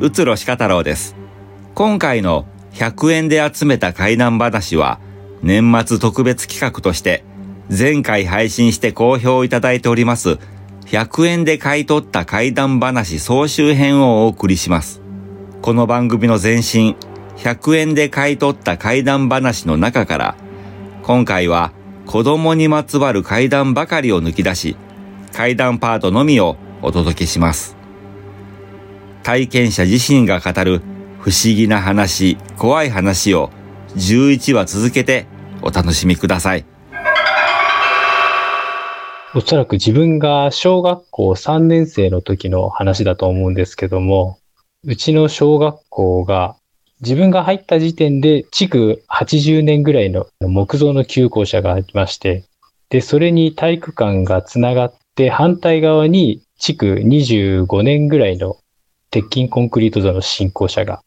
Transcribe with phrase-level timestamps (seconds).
[0.00, 1.16] うつろしか太郎です。
[1.74, 5.00] 今回の100円で集めた怪談話は、
[5.42, 7.24] 年末特別企画として、
[7.76, 10.38] 前回配信して好評いただいております、
[10.86, 15.02] 100円で買い取った怪談話総集編をお送りします。
[15.62, 16.94] この番組の前身、
[17.38, 20.36] 100円で買い取った怪談話の中から、
[21.02, 21.72] 今回は
[22.06, 24.76] 子供にまつわる怪談ばかりを抜き出し、
[25.32, 27.77] 怪談パートのみをお届けします。
[29.22, 30.80] 体験者自身が語る
[31.20, 33.50] 不思議な話、怖い話を
[33.96, 35.26] 11話続けて
[35.62, 36.64] お楽しみください。
[39.34, 44.38] おそらく自分が小学校3年生の時の話だと思うんですけども、
[44.84, 46.56] うちの小学校が
[47.00, 52.44] 自分が入った時点で築80年ぐらいの木造の旧校舎がありまして、
[52.88, 58.56] で、それに体育館がつながって反対側に築25年ぐらいの
[59.10, 61.02] 鉄筋コンクリート造の新校舎が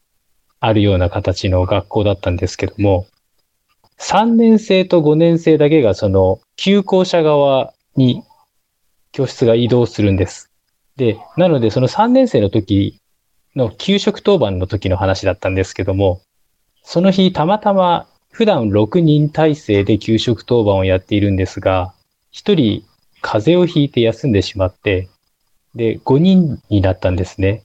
[0.60, 3.06] あるような形の学校だったんですけども、
[3.98, 8.22] 3年生と5年生だけがその旧校舎側に
[9.12, 10.50] 教室が移動するんです。
[10.96, 13.00] で、なのでその3年生の時
[13.54, 16.22] の給食当番の時の話だったんですけども、
[16.82, 21.94] その日たまたま普段6人体制で給食当番をやっているんですが、
[22.32, 22.84] 1人
[23.20, 25.08] 風邪をひいて休んでしまって、
[25.74, 27.62] で、5人になったんですね。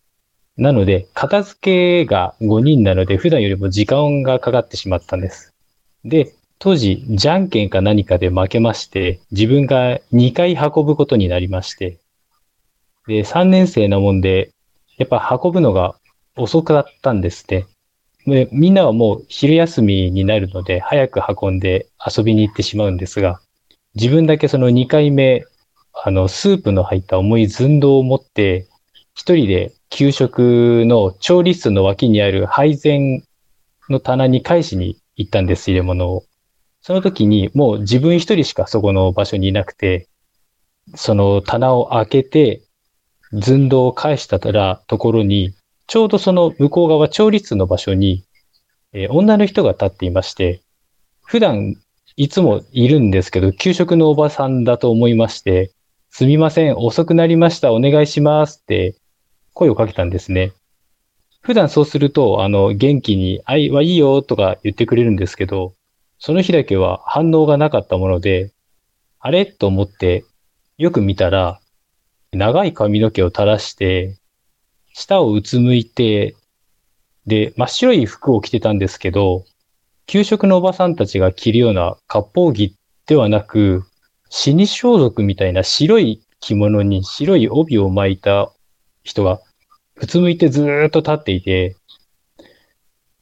[0.58, 5.54] なので、片付けが5人なので、普段よりも時間がかかってしまったんです。
[6.04, 12.00] で、当時、じゃんけんか何かで負けまして、自分が2回運ぶことになりまして、
[13.08, 14.50] で、3年生なもんで、
[14.98, 15.96] やっぱ運ぶのが
[16.36, 17.68] 遅かったんですね。
[18.26, 23.40] でみんなはもう昼休みになるので、早く運んで遊びに行ってしまうんですが、
[23.94, 25.46] 自分だけその2回目、
[25.94, 28.68] あの、スープの入った重い寸胴を持って、
[29.16, 33.24] 一人で給食の調理室の脇にある配膳
[33.90, 36.24] の棚に返しに行ったんです、入れ物を。
[36.82, 40.08] その時にもう自分一人しかそこの場所にいなくて、
[40.96, 42.62] その棚を開けて、
[43.42, 45.54] 寸胴を返したらところに、
[45.88, 48.24] ちょうどその向こう側調理室の場所に、
[48.94, 50.62] えー、女の人が立っていまして、
[51.24, 51.76] 普段
[52.16, 55.72] いつもいるんですけど、給食のおばさんだと思いまして、
[56.10, 58.96] すみません、遅くなりました、お願いしますって
[59.58, 60.54] 声をかけたんですね。
[61.42, 65.74] 普段そうすると、あの、元気に、あいはいいよとか言ってくれるんですけど、
[66.20, 68.52] その日だけは反応がなかったもので、
[69.20, 69.48] あれ？
[69.48, 70.26] と思って、
[70.78, 71.60] よく見たら、
[72.34, 74.18] 長い髪の毛を垂らして、
[74.94, 76.36] 舌をうつむいて、
[77.26, 79.44] で、真っ白い服を着てたんですけど、
[80.06, 82.76] 給食のおばさんたちが着るような割烹着
[83.08, 83.86] ではなく、
[84.30, 88.52] 死に装束みたいな白い着物に白い帯を巻いた
[89.04, 89.42] 人が
[90.00, 91.76] うつむいてずーっと立っていて、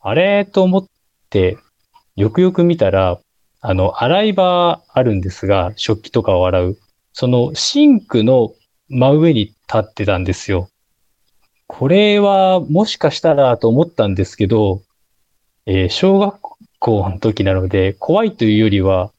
[0.02, 0.86] あれと思っ
[1.30, 1.58] て、
[2.16, 3.19] よくよく見たら、
[3.62, 6.78] あの、洗い場あるんですが、食器とかを洗う。
[7.13, 8.53] そのシンクの
[8.90, 10.69] 真上に立ってたんですよ。
[11.68, 14.84] これはもしかしたらと思ったんですけど、
[15.66, 16.40] えー、小学
[16.80, 19.12] 校の時なので、怖いというよりは、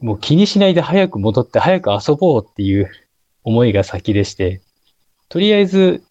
[0.00, 2.90] もう気にしないで早く戻って早く遊ぼうっていう
[3.44, 4.62] 思いが先でして、
[5.28, 6.02] とりあえず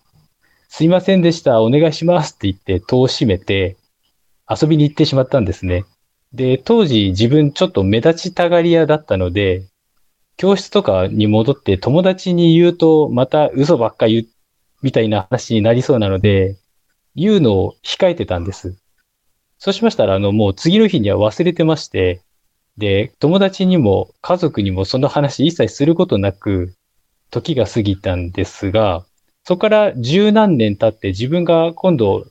[0.78, 3.78] すいませんでした、お願いしますって言って戸を閉めて
[4.50, 5.86] 遊びに行ってしまったんですね。
[6.34, 9.64] で、当時自分ちょっと目立ちたがり屋だったので、
[10.36, 14.28] 教室とかに戻って友達に言うとまた嘘ばっかり言う
[14.82, 16.58] みたいな話になりそうなので、
[17.16, 18.76] 言うのを控えてたんです。
[19.58, 22.20] そうしましたら、あの、もう次の日には忘れてまして、
[22.78, 26.74] で、友達にも家族にもその話一切することなく、
[27.32, 29.06] 時が過ぎたんですが、
[29.48, 32.26] そこから十何年経って自分が今度、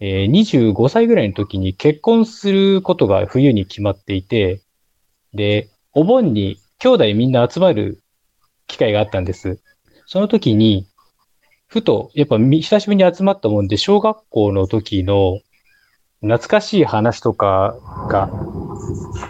[0.00, 4.60] えー、25歳ぐらいの時に結婚することが冬に決まっていて、
[5.34, 8.02] で、お盆に兄弟みんな集まる
[8.66, 9.60] 機会があったんです。
[10.06, 10.88] その時に、
[11.68, 15.38] ふと、やっぱ久しぶりに集まったもんで、小学校の時の
[16.22, 17.76] 懐かしい話とか
[18.10, 18.28] が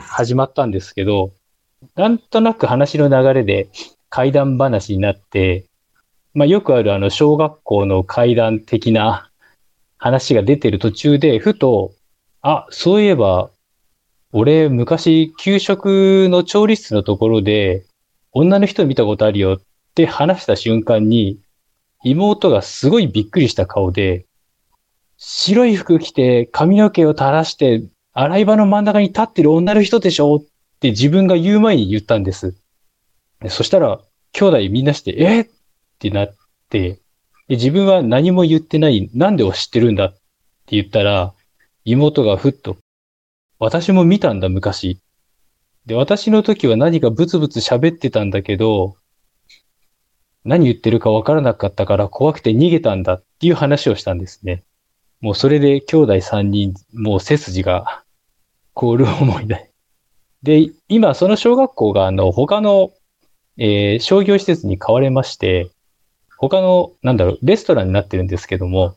[0.00, 1.32] 始まったんですけど、
[1.94, 3.69] なんとなく話の流れで
[4.08, 5.66] 怪談話になって、
[6.36, 9.30] まあ、よくあるあの、小学校の階段的な
[9.96, 11.94] 話が出てる途中で、ふと、
[12.42, 13.50] あ、そういえば、
[14.32, 17.86] 俺、昔、給食の調理室のところで、
[18.32, 19.60] 女の人見たことあるよっ
[19.94, 21.38] て話した瞬間に、
[22.04, 24.26] 妹がすごいびっくりした顔で、
[25.16, 30.40] 白い服着て髪の毛を垂らして、洗い場の真ん中に立ってる女の人でしょっ
[30.80, 32.54] て自分が言う前に言ったんです。
[33.48, 34.02] そしたら、
[34.32, 35.56] 兄弟みんなして、え
[35.96, 36.37] ってなっ
[36.69, 37.00] て、
[37.48, 40.20] で自分は何も言ってない、なんでを知ってるんだって
[40.70, 41.32] 言ったら、
[41.84, 42.76] 妹がふっと、
[43.58, 45.00] 私も見たんだ、昔。
[45.87, 48.96] で、私の時は何かブツブツ喋ってたんだけど、
[50.44, 54.64] 何言ってるかわからなかったから怖くて逃げたんだっていう話をしたんですね。
[55.20, 58.04] もうそれで兄弟三人、もう背筋が
[58.75, 59.72] 凍る思いで。
[60.43, 62.93] で、今その小学校があの他の、
[63.56, 65.70] えー、商業施設に変われまして、
[66.38, 68.96] 他の、なんだろう、レストランになってるんですけども、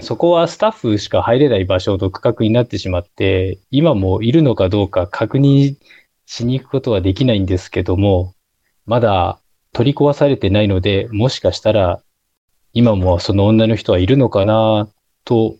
[0.00, 5.76] そこはスタッフしか入れない場所と区画になってしまって、今もいるのかどうか確認
[6.26, 8.34] しに行くことはできないんですけども、
[8.86, 9.38] まだ
[9.72, 12.02] 取り壊されてないので、もしかしたら
[12.72, 14.88] 今もその女の人はいるのかな
[15.24, 15.56] と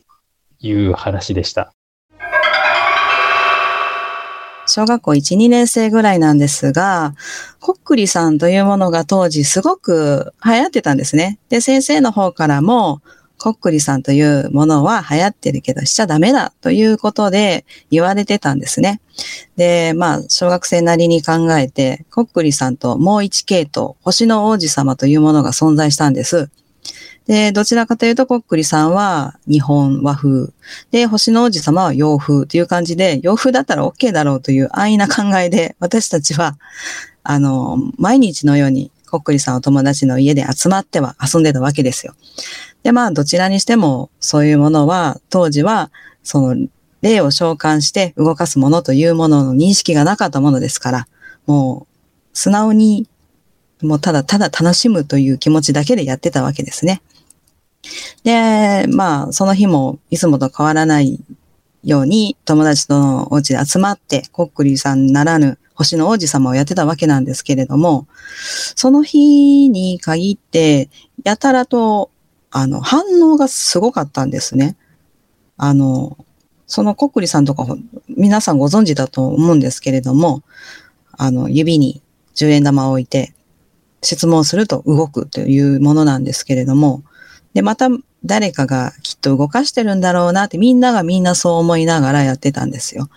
[0.61, 1.73] いう話でした。
[4.71, 7.15] 小学校1、2年生ぐらいなんですが、
[7.59, 11.39] こっくりさんというものが当時すごく流行ってたんですね。
[11.49, 13.03] で、先生の方からも、
[13.37, 19.01] こっくりさんというものは流行ってるけどしちゃダメだということで言われてたんですね。
[19.57, 26.51] で、まあ、小学生なりに考えて、こっくりさんともう一系統、星の王子様というものが存在したんです。
[27.31, 30.49] で、どちらかというと、こっくりさんは日本和風。
[30.91, 36.59] で、星の王子様は洋風という感じで、洋風だったら OK だろうという安易な考えで、私たちは、
[37.23, 42.17] あの、毎日のように、こっくりさんお友達の家で集まっては遊んでたわけですよ。
[42.83, 45.93] で、まあ、どちらにしても、そういうものは、当時は、
[46.25, 46.67] その、
[47.01, 51.07] 霊を召喚して動かすものというものの認識がなかったものですから、
[51.47, 53.09] もう、素直に、
[53.83, 57.01] もうただただ楽しむという気持ちだけでやってたわけですね。
[58.25, 61.23] で、まあ、その日もいつもと変わらない
[61.83, 68.07] ように友達とのお家で集まって、コックリさんならぬ星の王子様をやってたわけなんですけれども、
[68.77, 70.91] その日に限って、
[71.25, 72.11] やたらと
[72.51, 74.77] あの、反応がすごかったんですね。
[75.57, 76.17] あの、
[76.67, 77.67] そのコックリさんとか
[78.09, 80.43] 皆さんご存知だと思うんですけれども、
[81.13, 82.03] あの、指に
[82.35, 83.35] 10円玉を置いて
[84.03, 87.03] 質問すると動くというものなんですけれども、
[87.55, 87.89] で、また
[88.25, 93.09] 誰かがきっと動かしてるんだろうなってみんながみんなそう思いながらやってたんですよ。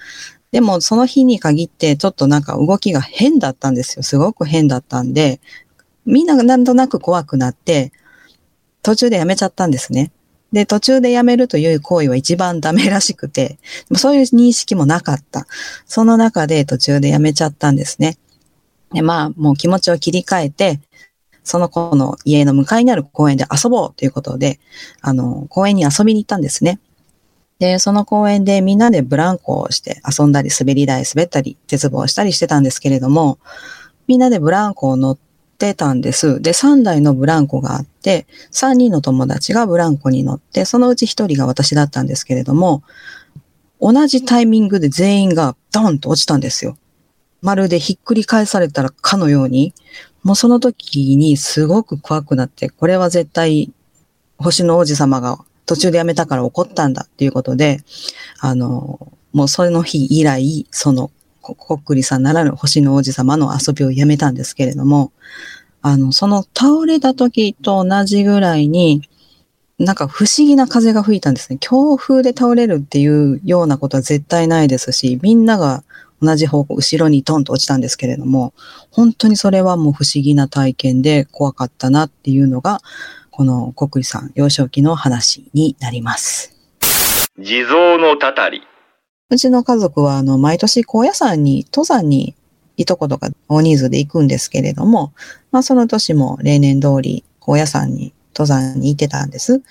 [0.52, 4.04] でもその日に限ってちょっとなんか動きが変だったんですよ。
[4.04, 5.40] すごく変だったんで、
[6.06, 7.92] みんながなんとなく怖くなって、
[8.82, 10.12] 途中でやめちゃったんですね。
[10.52, 13.58] で、途中でやめるという行為は一番ダメらしくて、
[13.96, 15.48] そういう認識もなかった。
[15.88, 18.18] その中で途中でやめちゃったんですね。
[18.94, 20.80] で、まあ、もう気持ちを切り替えて、
[21.44, 24.60] その子の家の向かいにある公園で遊ぼうということで、
[25.02, 26.80] あの、公園に遊びに行ったんですね。
[27.60, 33.40] で、その公園でみんなでブランコをして遊んだり、滑り台滑ったり、鉄棒したりしてたんですけれども、
[34.08, 35.18] みんなでブランコを乗っ
[35.58, 36.42] てたんです。
[36.42, 42.84] で、3台のブランコがあって、3人の友達がブランコに乗って、そのうち1人が私だったんですけれども、
[43.80, 46.78] 同じタイミングで全員がドンと落ちたんですよ。
[47.42, 49.74] まるでひっくり返されたらかのように、
[50.24, 53.72] もうその時にすごく怖くなって、これは絶対
[54.38, 57.80] 星の王子様が途中でやめたから怒ったんだっていうことで、
[58.40, 61.12] あの、もうその日以来、その
[61.42, 65.12] こっくりさんならぬ星の王子様の遊びをやめたんですけれども、
[65.82, 69.02] あの、その倒れた時と同じぐらいに、
[69.78, 71.58] なんか不思議な風が吹いたんですね。
[71.60, 75.84] 強風で倒れるっていうようなことは絶対ないですし、みんなが
[76.24, 78.54] 同じ方向、後ろにトンと落ちたんですけれども、
[78.92, 82.80] 本当にそれはもう不思議な体験で怖かったなっていうのが、
[83.30, 86.56] この国さん幼少期の話になります。
[87.38, 88.62] 地蔵のたたり。
[89.30, 92.36] うちの家族は、あの、毎年高野山に、登山に、
[92.78, 95.14] いとことか大人数で行くんですけれども、
[95.52, 99.62] まあその年も例年通り高野山に登山に行ってたんです。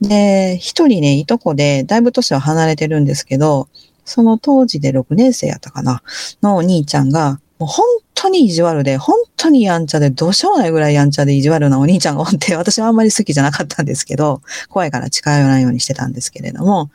[0.00, 3.68] で、一人ね、いとこで、だいぶ年は離れてるんですけど、
[4.06, 6.02] その当時で6年生やったかな、
[6.42, 7.84] のお兄ちゃんが、もう本
[8.14, 16.90] 当に意地悪で、本当にやんちゃで、どうしようもないぐらいやんちゃで意地悪なお兄ちゃんがおって、 私はあんまり好きじゃなかったんですけど、怖いから近寄らないようにしてたんですけれども、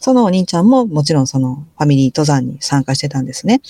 [0.00, 3.60] そのお兄ちゃんももちろんそのファミリー登山に参加してたんですね。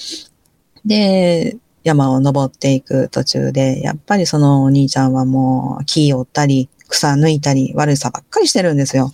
[0.84, 9.12] で、山を登っていく途中で、やっぱりそのお兄ちゃんはもう木を折ったり、草抜いたり悪さばっかりしてるんですよ。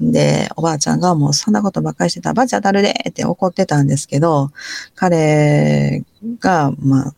[0.00, 4.50] で、おばあちゃんがもうそんなことばっかりしてたら、ばあちゃん当たるでって怒ってたんですけど、
[4.94, 6.04] 彼
[6.38, 7.14] が、まあ、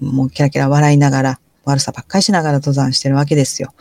[0.00, 3.74] もうキラキラ笑いながら、悪さばっかりしながら登山してるわけですよ。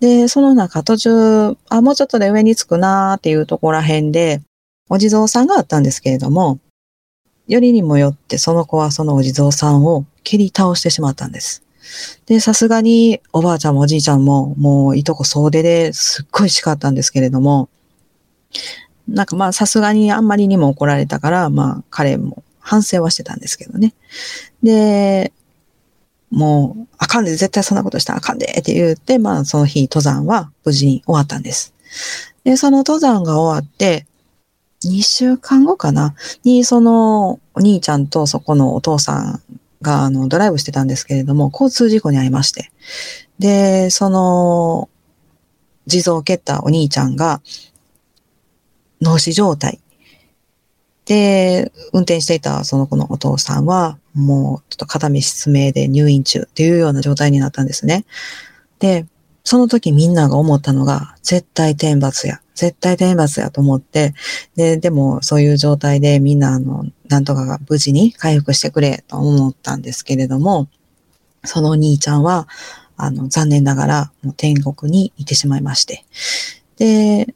[0.00, 4.42] で、その中途中、あ、もうちょっとで上に着くなーっていうところら辺で、
[4.88, 6.58] お地蔵さんがあったんですけれども、
[7.46, 11.62] よりにもよってその子はそのお地蔵さんを蹴り倒してしまったんです。
[12.26, 17.68] で、さすがにおばあちゃんもおじいちゃんももういとこ総出ですっごい叱ったんですけれども、
[19.08, 23.94] なんかまあさすがにあんまりにも怒られたから、まあ彼も反省はしてたんですけどね。
[24.62, 25.32] で、
[26.30, 31.74] もう、あかんで、絶対そんなことしたらあかんでって言って、まあその日登山は無事に終わったんです。
[32.44, 34.06] で、その登山が終わって、
[34.84, 39.42] 2週間後かなに、そのお兄ちゃんとそこのお父さん
[39.82, 42.70] があのドライブしてたんですけれども、交通事故に遭いまして。
[43.38, 44.88] で、その、
[45.86, 47.40] 地蔵を蹴ったお兄ちゃんが、
[49.00, 49.80] 脳死状態。
[51.06, 58.04] で、運転していたその子のお父さんは、もうちょっと片目失明で入院中っていうような状態になったんですね。
[58.78, 59.06] で、
[59.42, 62.40] その時みんなが思ったのが、絶対天罰や。
[62.60, 64.12] 絶対天罰やと思って、
[64.54, 70.68] で、でもそういう状態でみんなあの、なんとかが無事に回復してくれと思ったんですけれども、
[71.42, 72.48] そのお兄ちゃんは、
[72.98, 76.04] あの、残念ながらもう天国に行ってしまいまして。
[76.76, 77.34] で、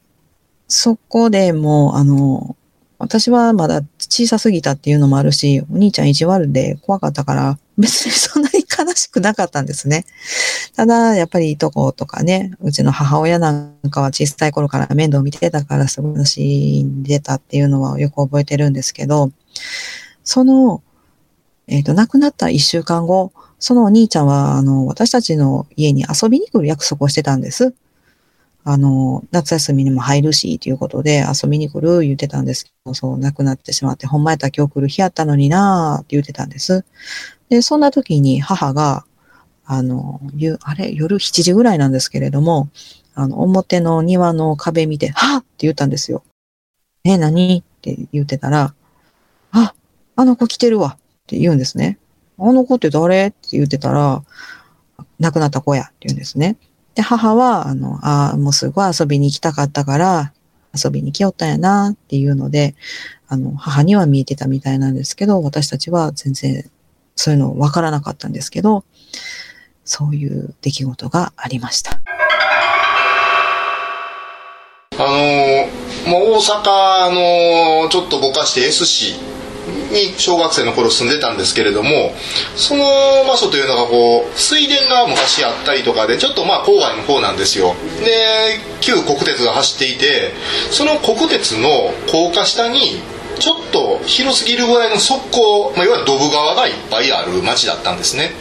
[0.67, 2.55] そこでもう、あの、
[2.99, 10.05] 私はまだ小さすぎたっていうのもあるし、お兄ちゃん意地悪で怖かったから、別にそんなに悲しくなかったんですね。
[10.75, 19.31] ただ、やっぱりいとことかね、うちの母親なんかは小さい頃から面倒見てたからすごい死んでたっていうのはよく覚えてるんですけど、
[20.23, 20.81] その、
[21.67, 27.73] えっ、ー、と、亡くなった一週間後、そのお兄ちゃんは、あの、私たちの家に遊びに来る約束をしてたんです。
[28.67, 36.83] あの、夏休みにも入るし、ということで遊びに来る言ってたんですけど、そう、亡くなってしまって、ほんまやったら今日来る日やったのになーって言ってたんです。
[37.49, 39.05] で、そんな時に母が、
[39.65, 42.69] あの、ゆあれ、夜7時ぐらいなんですけれども、
[43.13, 46.23] あの、表の庭の壁見て、はっって言ったんですよ。
[47.03, 47.59] え、何？
[47.59, 48.73] って言ってたら、
[49.51, 49.73] あ、
[50.15, 51.97] あの子来てるわって言うんですね。
[52.37, 53.27] あの子って誰？
[53.27, 54.23] って言ってたら、
[55.19, 56.57] 亡くなった子やって言うんですね。
[56.95, 60.33] で、母は、あの、ああ、もうすごい遊びに行きたかったから、
[60.73, 62.75] 遊びに来よったんやなっていうので、
[63.27, 66.69] あの、母には見えてたみたいなんですけど、私たちは全然
[67.15, 68.83] そういうのわからなかったんですけど、
[69.83, 72.01] そういう出来事がありました。
[74.97, 75.67] あの、
[76.09, 79.15] もう大阪のちょっとぼかして S 市
[79.91, 82.13] に小学生の頃住んでたんですけれども
[82.55, 82.83] その
[83.27, 90.33] 場所というのがこう水田が昔あったりとかでちょっとまあ郊外の方なんですよで旧国鉄が走っていて
[90.71, 91.69] その国鉄の
[92.11, 93.01] 高架下に
[93.39, 98.31] ちょっと広すぎるぐらいの側溝、まあ、いわゆるドブ川がいっぱいある町だったんですね。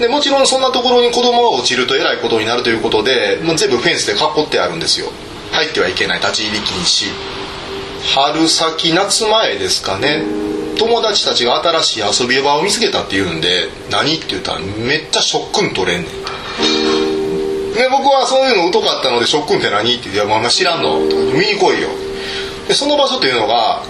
[0.00, 5.06] でもちろんそんなところに子供が落ちるとえらいことになるということで、まあ、全部フェンスで囲ってあるんですよ。
[5.52, 7.06] 入ってはいけない立ち入り禁止。
[8.14, 10.22] 春先夏前ですかね。
[10.76, 16.12] 友達たちが新しい遊び場を見つけたって言うんで何って言ったらめっちゃショックン取れんねん。
[17.74, 21.88] で僕はそういうの疎かったので「ショックンって何?」って言って「いやまあ知らんの?」とか「見に来いよ」
[22.68, 23.82] でその場所というのが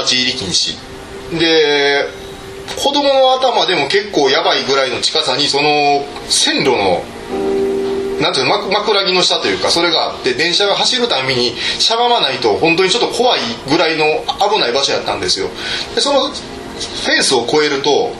[0.00, 0.76] 立ち入り禁止。
[1.38, 2.08] で
[2.76, 7.02] 子供の頭でも結構やばいぐらいの近さにその線路の
[8.20, 14.04] なんていうの枕木の下というかそれがあって電車が走るたびにしゃがまないと本当にちょっと怖いぐらいの
[14.50, 15.48] 危ない場所やったんですよ。
[15.94, 18.12] でそのフェンスを越えると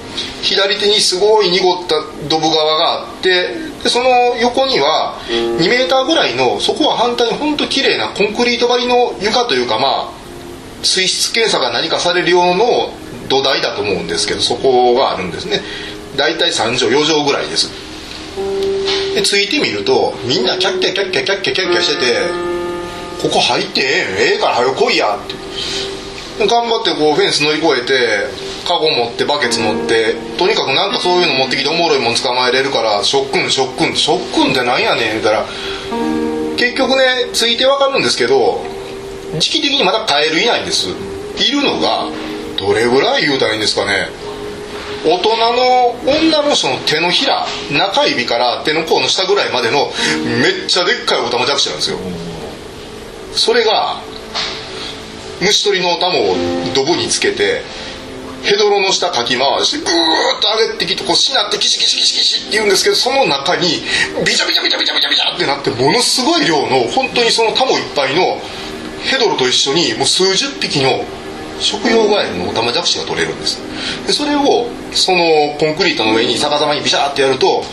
[0.42, 1.96] 左手にすごい濁った
[2.28, 4.08] ドブ川があってでその
[4.40, 10.15] 横には2メーターぐらいのそこは反対に本当綺麗なコンクリート張りの床というかまあ
[10.86, 12.92] 水質検査が何かされる用の
[13.28, 15.60] 土台だと思うんですけどそこがあるんですね。
[16.16, 17.70] 大体3畳4畳ぐらいです。
[19.14, 22.20] で着いてみるとみんなキャッキャキャッキャキャッキャキャッキャしてて
[23.22, 28.26] 「ここ入ってええんええから早く来いや」って頑張ってこうフェンス乗り越えて
[28.68, 35.46] カゴ持ってバケツ持ってとにかくなんかそういうの持ってきておもろいもん捕まえれるから「ショックンショックンショックンってなんやねん」言うたら
[36.58, 38.62] 結局ね着いて分かるんですけど
[39.38, 40.88] 時期的にまだカエルいないんです。
[40.88, 42.08] いるのが
[42.58, 44.08] どれぐらい言うたらいいんですかね。
[45.04, 49.92] 大人の女の人の手のひら中指から手の甲の下ぐらいまでの
[50.42, 51.98] めっちゃでっかいオタマジャクシなんですよ。
[53.32, 54.00] それが
[55.40, 56.34] 虫取りのオタマを
[56.74, 57.62] ドブにつけて
[58.42, 63.82] ヘドロの下かき回してグーッと上げてきてこうしなってキシキシキシキシって言うんですけどその中に
[64.24, 68.40] ビチャビチャビチャビチャビチャビチャってなってものすごい量の本当にそのタモいっぱいの
[69.06, 71.04] ヘドロと一緒にもう数十匹の
[71.60, 73.58] 食用ガエルのオタマジャクシが取れるんです。
[74.06, 77.64] でそれをそのコンクリートの上に逆さまにビシャーってやると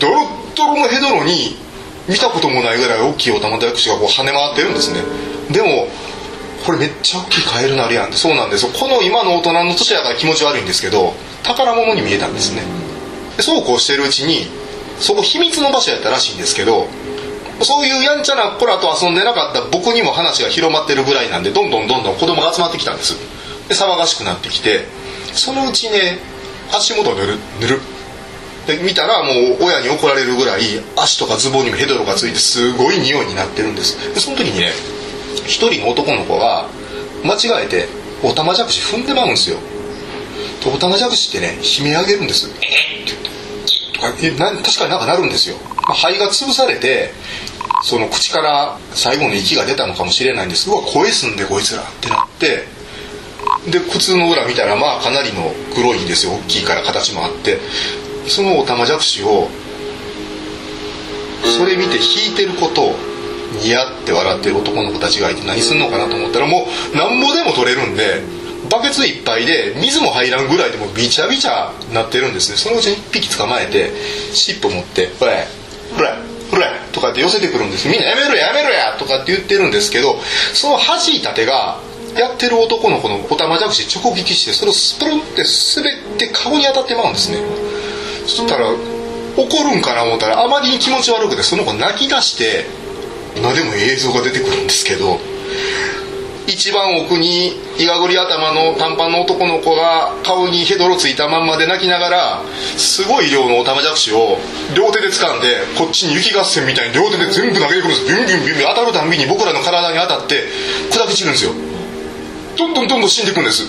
[0.00, 1.56] ドロッドロのヘドロに
[2.08, 5.02] 見たこともないぐらい大きいオタマジャクシがこう跳ね回ってるんですね。
[5.50, 5.88] でも
[6.64, 8.16] これめっちゃ大きいカエルなるやんって。
[8.16, 12.62] そうなんですこの今の大人の年やから気持ち悪いんですけど宝物に見えたんですね。
[13.36, 14.46] でそうこうしてるうちに
[14.98, 16.88] そこ秘密の場所やったらしいんですけど
[17.62, 23.16] そういうやんちゃな子らと遊んでなかった僕にも話が広まってるぐらいなんでどんどんどんどん子供が集まってきたんです。
[23.68, 24.86] で騒がしくなってきて
[25.34, 26.18] そのうちね
[26.72, 27.80] 足元ぬるぬる。
[28.66, 30.60] で見たらもう親に怒られるぐらい
[30.96, 34.14] 足とかズボンにもヘドロがついてすごい匂いになってるんです。
[34.14, 34.72] でその時にね
[35.46, 36.68] 一人の男の子が
[37.24, 37.88] 間違えて
[38.22, 39.58] おたまじゃくし踏んでまうんですよ。
[40.62, 44.62] でおたまじゃくしってね悲鳴上げるんです「えっ!」って言って。
[44.62, 45.56] 確かになんかなるんですよ、
[45.88, 47.12] ま、肺が潰されて
[47.82, 52.64] その口から最後の息が出たのかもしれないんですうわ声すんでこいつらってなって
[53.70, 56.32] で靴の裏見たらまあかなりの黒いんですよ。
[56.32, 57.58] 大きいから形もあって。
[58.28, 59.48] そのオタマジャクシを
[61.56, 62.94] それ見て引いてることを
[63.62, 68.22] ニヤって笑ってる男の子たちがいて何すんのかなと思ったらもうなんぼでも取れるんで
[68.70, 72.58] バケツいっぱいで水も入らんぐらいでもビチャビチャなってるんですね。
[72.58, 73.90] そのうちに1匹捕まえて
[74.34, 75.46] 尻尾持って「ほれ
[75.96, 76.12] ほれ
[76.50, 80.20] ほれ」とかって寄せてくるんですみんな「やめろややめろや」とかって言ってるんですけど
[80.54, 81.78] その弾いた手が
[82.16, 85.44] やってる男の子のおたまじゃくし直撃してそれをスプルンって
[85.76, 87.38] 滑って顔に当たってまうんですね。
[88.26, 88.68] そしたら
[89.36, 92.66] 怒るんかな思ったらあまりに気持ち悪くてその子泣き出して
[93.36, 95.20] 今でも映像が出てくるんですけど
[96.48, 102.42] 一番奥にいがぐり頭の短パンの男の子が顔にヘドロついたまんまで泣きながら
[102.78, 104.38] すごい量のおたまじゃくしを
[104.74, 108.04] 両手で掴んでこっちに雪合戦みたいに両手で全部投げてくるんです。
[108.08, 110.48] ビュンビュンビュンビュン当たるたびに僕らの体に当たって
[110.90, 111.52] 砕け散るんですよ
[112.56, 113.68] どんどんどんどん死んでいくんです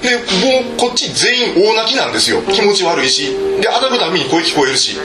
[0.00, 4.96] でもうこっち全員大泣きなんですよ気持ち悪いしで当たるたびに声聞こえるし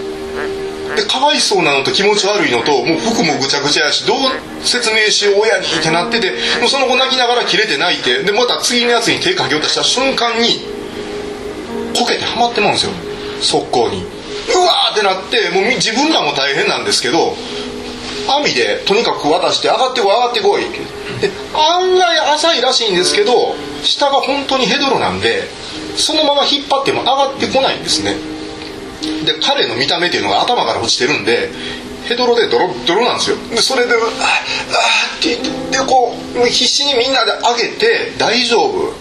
[0.95, 4.17] でかわいそうなのと気持ち悪いのともう服もぐちゃぐちゃやしどう
[4.63, 10.65] 説明しよう親にってなっててもうその子泣きながら切れて泣いてでまた次のやつに手かけようとした瞬間に
[11.97, 12.91] こけてはまってまうんですよ。
[13.41, 14.03] 速攻に。
[14.03, 17.35] うわーってなってもう自分らも大変なんですけど
[18.27, 20.63] 網でとにかく渡して上がってこい上がってこい
[21.21, 25.43] で案外浅いらしいんですけど下が本当にヘドロなんで
[25.95, 28.34] そのまま引っ張っても上がってこないんですね。
[29.01, 31.49] で彼の見た目っていうのが頭から落ちてるんで
[32.07, 33.37] ヘドロでドロドロなんですよ。
[33.49, 33.99] でそれで「ああ」
[35.19, 38.93] って言ってでこう必死にみんなで上げて「大丈夫」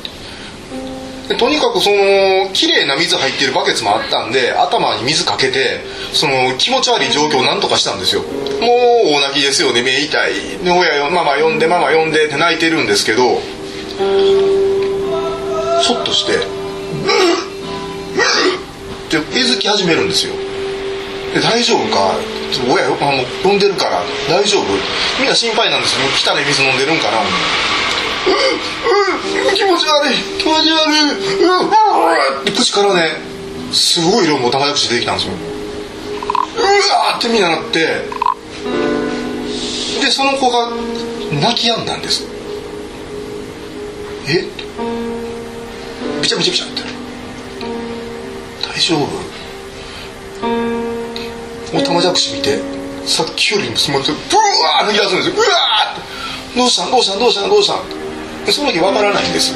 [1.39, 5.81] とにかくその綺麗な水入ってるバケツもあったんで頭に水かけて
[6.13, 8.23] その気持ち悪い状況を何とかしたんですよ。
[8.23, 8.27] も
[9.07, 10.35] う大泣きですよね目痛い。
[10.63, 13.41] で親よママ呼んでママ呼んでって泣いてるんですけど
[15.83, 16.33] そっとして
[19.21, 20.35] ってえずき始めるんですよ。
[21.35, 22.15] で大丈夫か？
[22.71, 24.03] 親よあもう呼んでるから。
[24.29, 24.65] 大丈夫？
[25.19, 26.07] みんな心配なんですよ。
[26.15, 27.19] 汚い水飲んでるんかな。
[27.21, 27.27] うん
[29.49, 30.15] うん気持ち悪い。
[30.39, 31.01] 気持ち悪い。
[31.45, 31.69] うん
[32.43, 33.17] って口からね
[33.73, 35.35] すごい量も玉口出てきたんですよ。
[35.35, 36.61] う
[36.93, 37.79] わーってみんななって。
[40.01, 40.71] でその子が
[41.41, 42.27] 泣き止んだんです。
[44.29, 44.49] え？
[46.23, 47.04] びちゃびちゃびちゃって。
[48.75, 49.07] 大丈夫？
[51.79, 52.59] おたまじゃくし見て。
[53.07, 55.35] さっきよりもそのブワー抜き出すんですよ。
[55.37, 56.01] うわーっ
[56.53, 56.59] て。
[56.59, 56.91] どうしたん？
[56.91, 57.21] どうしたん？
[57.21, 57.51] どうしたん？
[57.51, 57.85] どうしたん？
[58.47, 59.55] でその時わからないんです。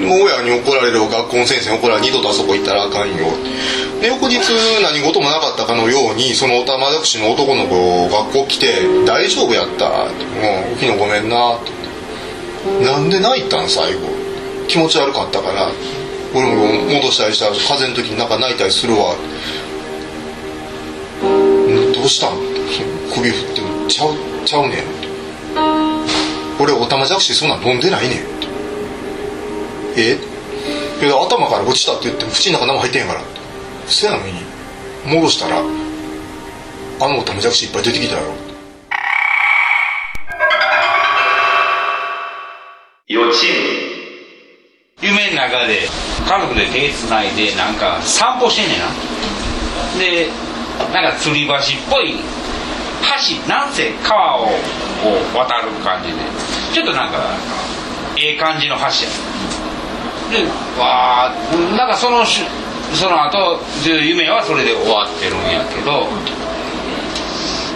[0.00, 3.16] もう親に怒られる学校の先生に怒られる二度とあそこ行ったらあかんよ。
[4.00, 4.38] で翌日
[4.80, 11.72] 何事もなかったかのようにそのおたまじゃくしの男の子学校来て「大丈夫やった」って「もう昨日ごめんな」って
[12.86, 13.68] 「なんで泣いたん？
[13.68, 14.00] 最後。
[14.68, 15.70] 気持ち悪かったから。
[16.36, 16.66] 俺も
[17.00, 19.16] 戻したりしたら風邪の時になんか泣いたりするわ」
[21.94, 22.36] どうしたん
[23.14, 24.84] 首振って「ちゃうちゃうねん」
[26.60, 28.18] 俺おたまじゃくしそんなん飲んでないねん」
[29.96, 30.18] え
[31.00, 33.22] いや頭から落ちたって言っても口の中何も入ってへんから
[33.86, 34.34] せやのに
[35.06, 38.22] 戻したらあのおたまじゃくしいっぱい出てきたや
[45.30, 45.88] の中で
[46.28, 48.86] 家族で手つないでなんか散歩してんねんな。
[49.98, 50.30] で
[50.92, 51.58] なんか吊り橋っ
[51.90, 54.52] ぽい橋なんせ川をこ
[55.34, 56.16] う渡る感じで
[56.72, 57.18] ちょっとなんか
[58.16, 58.90] ええ感じの橋や。
[60.30, 60.44] で
[60.78, 62.24] わーなんかその
[62.94, 66.08] その後夢はそれで終わってるんやけど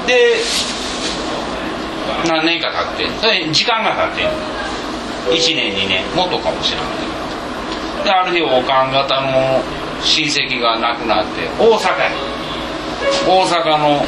[0.07, 0.37] で
[2.27, 4.31] 何年か経ってそれ時間が経ってん
[5.37, 7.10] 1年2年もっとかもしれない
[8.05, 9.63] である日おかん方の
[10.03, 12.41] 親戚が亡くなって大阪に。
[13.27, 14.05] 大阪の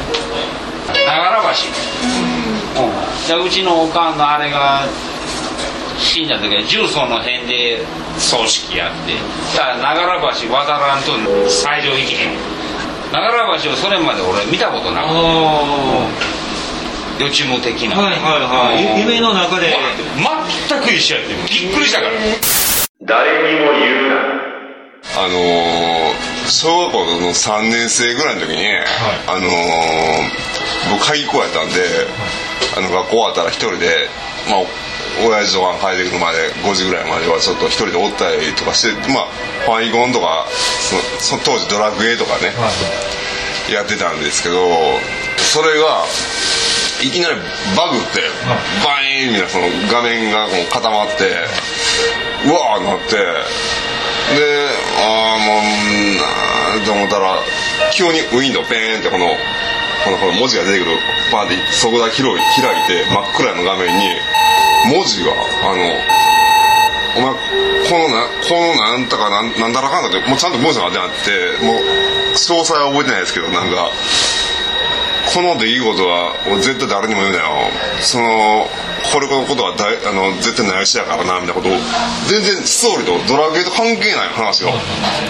[0.86, 4.82] 長良橋、うん、でうちのおかんのあれが
[5.98, 7.80] 死んだ時は重曹の辺で
[8.18, 9.14] 葬式やって。
[9.56, 11.12] だから長良橋渡らんと
[11.48, 12.36] 最上行けへん。
[13.12, 15.10] 長良橋をそれまで俺見たことなかっ
[17.18, 17.24] た。
[17.24, 17.96] 予知夢的な。
[17.96, 19.00] はいはいはい。
[19.00, 19.74] 夢の中で。
[20.68, 21.34] 全く一緒やって。
[21.34, 22.12] びっくりしたから
[23.04, 24.14] 誰にも言うな。
[25.18, 25.92] あのー
[26.46, 28.66] 小学校の3年生ぐらいの時に、
[29.26, 31.82] あのー僕会議校やったんで、
[32.76, 34.08] あの学校終わったら一人で、
[34.50, 34.60] まあ、
[35.26, 39.26] 親父とか帰ってくるまで5時ぐらいまではちょっと一人でおったりとかして、まあ、
[39.66, 42.52] ファイゴンとかそのその当時ドラクエとかね、
[43.72, 44.56] やってたんですけど
[45.38, 46.04] それが
[47.02, 47.36] いきなり
[47.76, 48.22] バグって
[48.84, 51.26] バイーンみたいなその画面がこう固まって
[52.46, 54.70] うわーなってで
[55.02, 57.42] ああもうなーと思ったら
[57.92, 59.26] 急にウィンドウペーンってこの
[60.04, 60.96] このこの文字が出てくる
[61.32, 64.14] バーンってそこだけ開いて真っ暗の画面に
[64.90, 66.22] 文字があの
[67.14, 67.34] お前
[67.90, 71.10] このなこのなんとかなんなんだらかんだってもうちゃんと文字が出てあっ
[71.58, 71.76] てもう
[72.32, 73.90] 詳細は覚えてないですけどなんか
[75.32, 78.68] この出来事はもう絶対誰にも言うなよその
[79.12, 81.72] これのことはだいあの絶対内緒やからなみたいなことを
[82.28, 84.72] 全然ストーリーとドラゲーと関係ない話が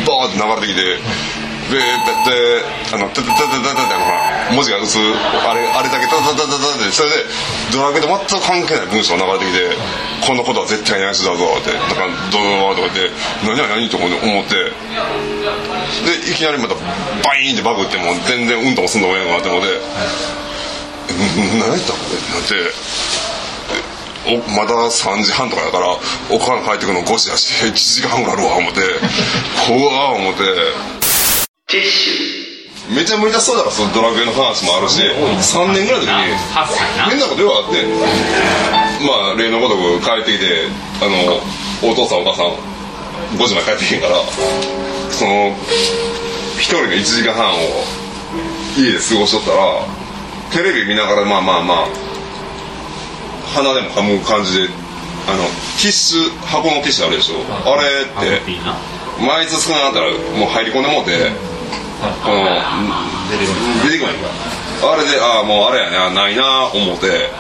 [0.07, 1.33] バーって流れてきて
[1.71, 1.87] でで
[2.27, 7.17] であの「タタタタタタ」ってほら文字が打つあれあれだけ「タタタタタ」ってそれで
[7.73, 9.77] ドラゲーと全く関係ない文章が流れてきて
[10.27, 13.11] 「こんなことは絶対に内緒だぞ」ってなんか「ドドドド」とか言って
[13.47, 14.73] 「何何何?」と思って
[16.05, 19.69] でいきなりまたバイーンってバグってもう全然うんともすんのもええのかなって思って
[21.13, 22.73] 「え何やったの?」ってなって。
[24.25, 25.89] おまだ3時半とかだから
[26.31, 30.45] おかん帰ってくるの5時だし1時間半あるわ思ってうわー思って
[31.67, 32.95] ティッシュ。
[32.95, 36.13] めちゃ無理だそうだからそのドラクエの話もあるし3年ぐらいの時に
[36.55, 37.85] 8歳な変なことよくあって
[39.05, 40.69] まあ例のごとく帰ってきて
[41.01, 41.41] あの
[41.83, 42.55] お父さんお母さん
[43.39, 44.15] 5時まで帰ってきへんから
[45.13, 45.55] その
[46.59, 47.59] 一人の1時間半を
[48.77, 49.57] 家で過ごしとったら
[50.51, 51.89] テレビ見ながらまあまあまあ
[53.55, 54.69] 鼻でもかむ感じで
[55.29, 57.37] あのティッシュ箱のティッシュあるでしょ。
[57.71, 58.41] あれって
[59.21, 61.31] 毎日少なかったらもう入り込んでもうて
[62.25, 62.45] この
[63.85, 64.17] 出てこない。
[64.83, 67.31] あれでああもうあれやなないな思って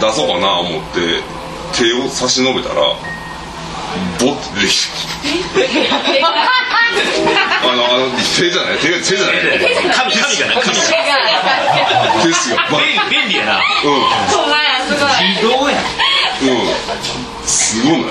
[0.00, 1.22] 出そうかな思って
[1.78, 2.74] 手を差し伸べたら
[4.20, 4.74] ボッて出てき。
[5.54, 6.26] てあ
[7.76, 8.78] のあの手じゃない？
[8.78, 9.34] 手手じゃない？
[9.92, 10.82] 神神がな神が。
[12.22, 12.80] ティッシュがバッ
[13.10, 13.58] 便便利やな。
[13.58, 15.10] うほんまやすごい。
[15.32, 17.46] 移動やんうん。
[17.46, 17.96] すごい。
[17.98, 18.04] ね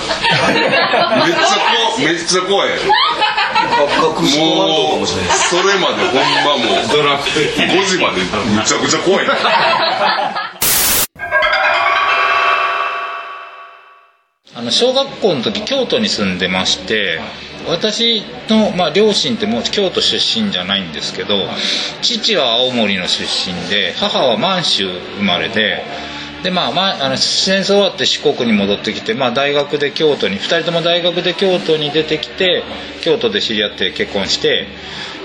[2.00, 4.00] めっちゃ怖いめっちゃ怖い
[4.40, 7.42] もうそれまでほんまもうドラクエ。
[7.68, 9.26] 5時までむちゃくちゃ怖い
[14.64, 17.20] の小学校の時京都に住んでまして
[17.68, 21.48] 私の、まあ、両親ってもう京都出身じゃないんですけど
[22.02, 25.84] 父は青森の出身で母は満州生まれで
[26.44, 32.64] で、まあまあ、あの戦争終わって四国に戻ってきて、まあ、大学で京都に2人とも大学で京都に出てきて
[33.02, 34.68] 京都で知り合って結婚して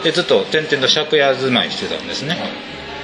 [0.04, 2.36] でずっと転々と借家住まいしてたんですね。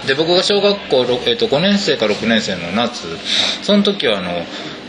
[0.06, 3.06] で僕が小学校、ろえっと5年生か6年生の夏
[3.62, 4.44] その時はあの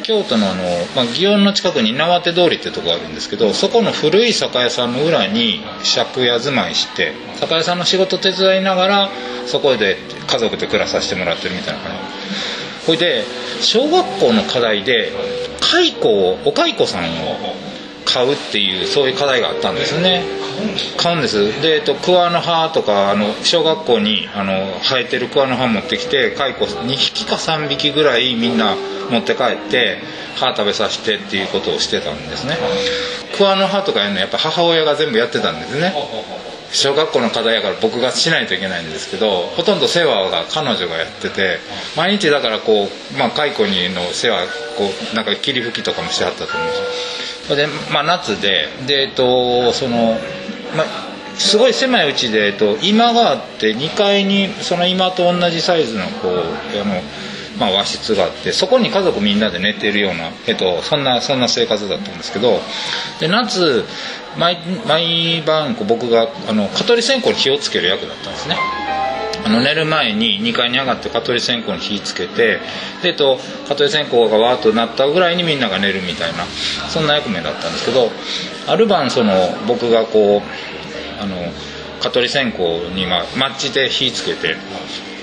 [0.05, 0.63] 京都のあの、
[0.95, 9.09] まあ、祇園の近くに稲手通りってとこがあるんですけどそこの古い酒屋さんの裏に借家住まいして酒屋さんの仕事手伝いながら
[9.47, 12.85] そこで家族で暮らさせてもらってるみたいな感じ。
[12.85, 13.23] ほいで
[13.61, 15.11] 小学校の課題で
[15.59, 17.55] 蚕をお蚕さんを
[18.15, 20.23] 買うっていうそういう課題があったんですね。
[20.95, 21.61] 買うんです。
[21.61, 28.77] で、えっと、桑の葉とかあの小学校にあの生えてる桑の葉持ってきて蚕2匹か3匹ぐらいみんな
[29.11, 29.97] 持って帰って
[30.37, 32.55] 歯食べさせてっていうことをしてたんですね。
[33.35, 35.93] 桑の葉とかやるのやっぱ母親が全部やってたんですね。
[36.71, 41.59] 小学校の課題やから僕がしないといけないんですけどほとんど世話が彼女がやってて
[41.95, 44.45] 毎日だからこう、まあ、蚕にの世話
[44.77, 47.34] こうなんか霧吹きとかもしてはったと思うんですよ。
[47.53, 50.17] で、まあ、夏でで、えっと、その、
[50.75, 50.85] まあ、
[51.37, 56.33] すごい狭いうちで、えっと、今があって2階にその今と同じサイズのこう
[56.81, 57.01] あの、
[57.59, 62.59] まあ、和室があってそこに家族みんなで寝てるような、えっと、そんなそんな生活だったんですけど
[63.19, 63.85] で夏
[64.37, 68.57] 毎毎晩こう僕があの蚊取り線香に火をつける役だったんですね。
[69.45, 72.59] あの寝る前に2階に上がって蚊取り線香に火つけて
[73.03, 73.37] で、と、
[73.67, 76.45] 蚊取り線香がわーっとなったぐらいにみんなが寝るみたいな
[76.89, 78.09] そんな役目だったんですけど
[78.67, 79.33] ある晩その
[79.67, 81.35] 僕がこうあの
[82.01, 82.63] 蚊取り線香
[82.95, 84.55] に、ま、マッチで火つけて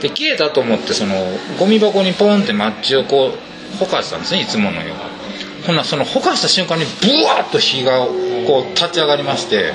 [0.03, 1.15] で消えたと思ってその
[1.59, 3.33] ゴミ箱にポンってマッチをこ
[3.75, 8.07] うほかしたんですねいつものようほんなそのほかした瞬間にブワーッと火が
[8.47, 9.73] こう立ち上がりまして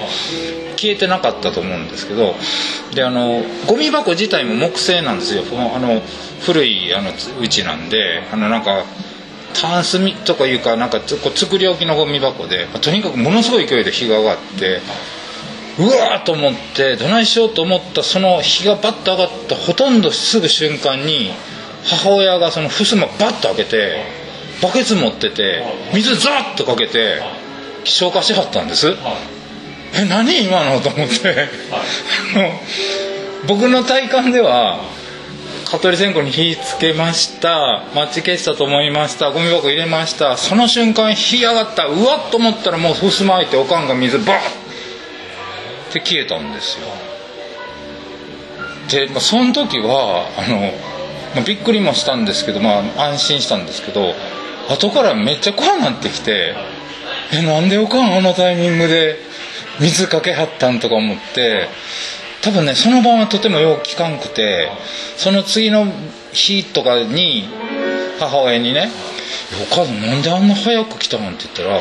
[0.75, 2.35] 消えてなかったと思うんですけど
[2.93, 5.43] であのゴミ箱自体も木製なんですよ。
[5.73, 6.01] あの
[6.41, 7.11] 古いあの
[7.41, 8.83] うちなんであのなんか
[9.59, 14.81] タンスみとかいうかなんかこう作り置きのゴミ箱でとにかくものすごい勢いで火が上がって
[15.79, 21.31] うわーと思ってどないしようと思ったその火がバッと上がったほとんどすぐ瞬間に
[21.85, 24.03] 母親がその襖バッと開けて
[24.61, 25.63] バケツ持ってて
[25.93, 27.21] 水ザーッとかけて
[27.85, 28.87] 消火しはったんです。
[29.93, 31.47] え何今のと思って。
[33.47, 34.79] 僕の体感では
[35.65, 44.66] 蚊取り線香に火つけましたマッチ消したと思いましたゴミ箱入れましたその瞬間火上がったうわっと思ったらもう襖開いておかんが水バーッ
[45.99, 46.87] て消えたんですよ
[48.89, 50.59] で、まあ、その時はあの、
[51.35, 54.13] まあ、びっくりもしたんですけど、まあ、安心したんですけど
[54.69, 56.55] 後からめっちゃ怖くなってきて
[57.33, 59.17] えなんでおかんあのタイミングで
[59.79, 61.67] 水かけはったんとか思って
[62.41, 64.71] 多分ねその晩はとてもよう聞かんくて
[65.17, 65.85] その次の
[66.31, 67.45] 日とかに
[68.19, 68.89] 母親にね
[69.71, 71.79] 「お母さんなんであんな早く来たの?」って言ったら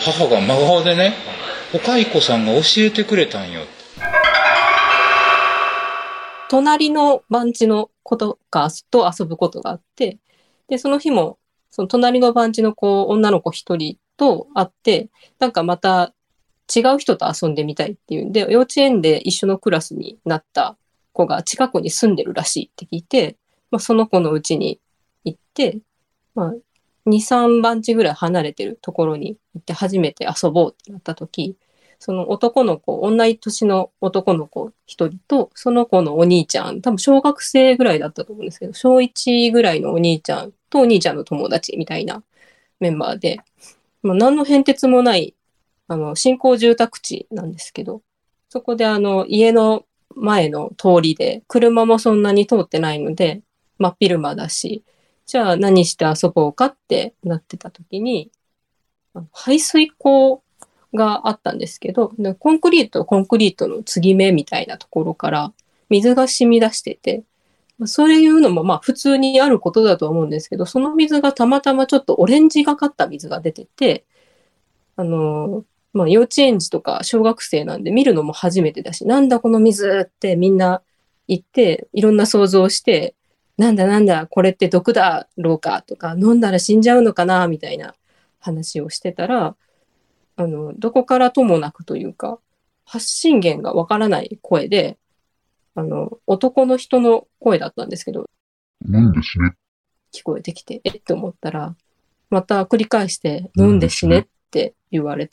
[0.00, 1.14] 母が真顔でね
[1.74, 3.62] 「おかいこさんが教えてくれたんよ」
[6.48, 10.18] 隣の番地の子とかと遊ぶことがあって、
[10.68, 11.38] で、その日も、
[11.70, 16.14] その隣の番地の子、女の子一人と会って、なんかまた
[16.74, 20.78] 違う人と遊んでみたいっていうんで、幼稚園で一緒のクラスになった
[21.12, 23.36] 子が近くに住んでるらしいって聞いて、
[23.70, 24.80] まあ、その子の家に
[25.24, 25.78] 行って、
[26.34, 26.54] まあ、
[27.08, 31.56] 2、3番地ぐらい離れてるところに行って初めて遊ぼうってなった時、
[31.98, 42.22] その男の子、同い年の男の子一人と、その子のお兄ちゃん、多分小学生ぐらいだったと思うんですけど、小1ぐらいのお兄ちゃんとお兄ちゃんの友達みたいな
[42.78, 43.40] メンバーで、
[44.02, 45.34] まあ、何の変哲もない、
[45.88, 48.02] あの、新興住宅地なんですけど、
[48.48, 53.42] そこであの、家の前の通りで、車もそんなに通ってないので、
[53.78, 54.84] 真っ昼間だし、
[55.28, 58.30] じゃあ何して遊ぼうかってなってた時に、
[59.30, 60.42] 排水溝
[60.94, 65.52] があったんですけど、コンクリート、コンクリートの継ぎ目みたいなところから
[65.90, 67.24] 水が染み出してて、
[67.84, 74.06] そういうのもまあ普通にあることだと思うんですけど、その水がたまたまちょっとオレンジがかった水が出てて、
[74.96, 80.80] あのまあ幼稚園児とか小学生なんで見るのも初めてだし、なんだこの水ってみんな
[81.28, 83.14] 言って、いろんな想像して、
[83.58, 87.94] なんだなんだ、これって毒だろうかとか、飲んだら死んじゃうのかなみたいな
[88.38, 89.56] 話をしてたら、
[90.36, 92.38] あの、どこからともなくというか、
[92.84, 94.96] 発信源がわからない声で、
[95.74, 98.26] あの、男の人の声だったんですけど、
[98.80, 99.52] なんで死ね
[100.12, 101.74] 聞こえてきて、えって思ったら、
[102.30, 105.28] また繰り返して、飲んで死ねって言われ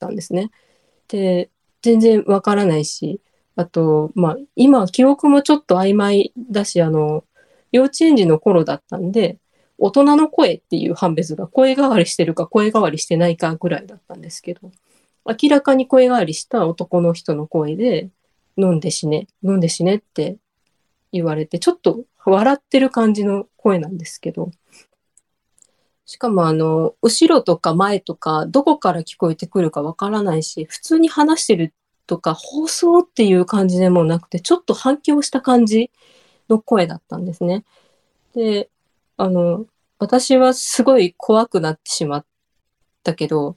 [0.00, 0.50] たんですね。
[1.06, 1.48] で、
[1.80, 3.20] 全然わからないし、
[3.54, 7.24] あと、まあ、今、記憶もちょっと曖昧だし、あの、
[7.72, 9.38] 幼稚園児の頃だったんで、
[9.78, 14.72] 大人の声っていう判別が声変わりしてるか声変わりしてないかぐらいだったんですけど、
[15.26, 18.08] 明らかに声変わりした男の人の声で、
[18.56, 20.38] 飲んで死ね、飲んで死ねって
[21.12, 24.50] 言われて、ちょっと笑ってる感じの声なんですけど、
[26.06, 31.74] しかもあの、後ろとか前とか、どこから聞こえてくるかわからないし、普通に話してる
[32.06, 35.90] とか、放送っていう感じでもなくて、ちょっと反響した感じ
[36.48, 37.64] の声だったんですね。
[38.34, 38.70] で、
[39.16, 39.66] あの、
[39.98, 42.26] 私はすごい怖くなってしまっ
[43.02, 43.56] たけど、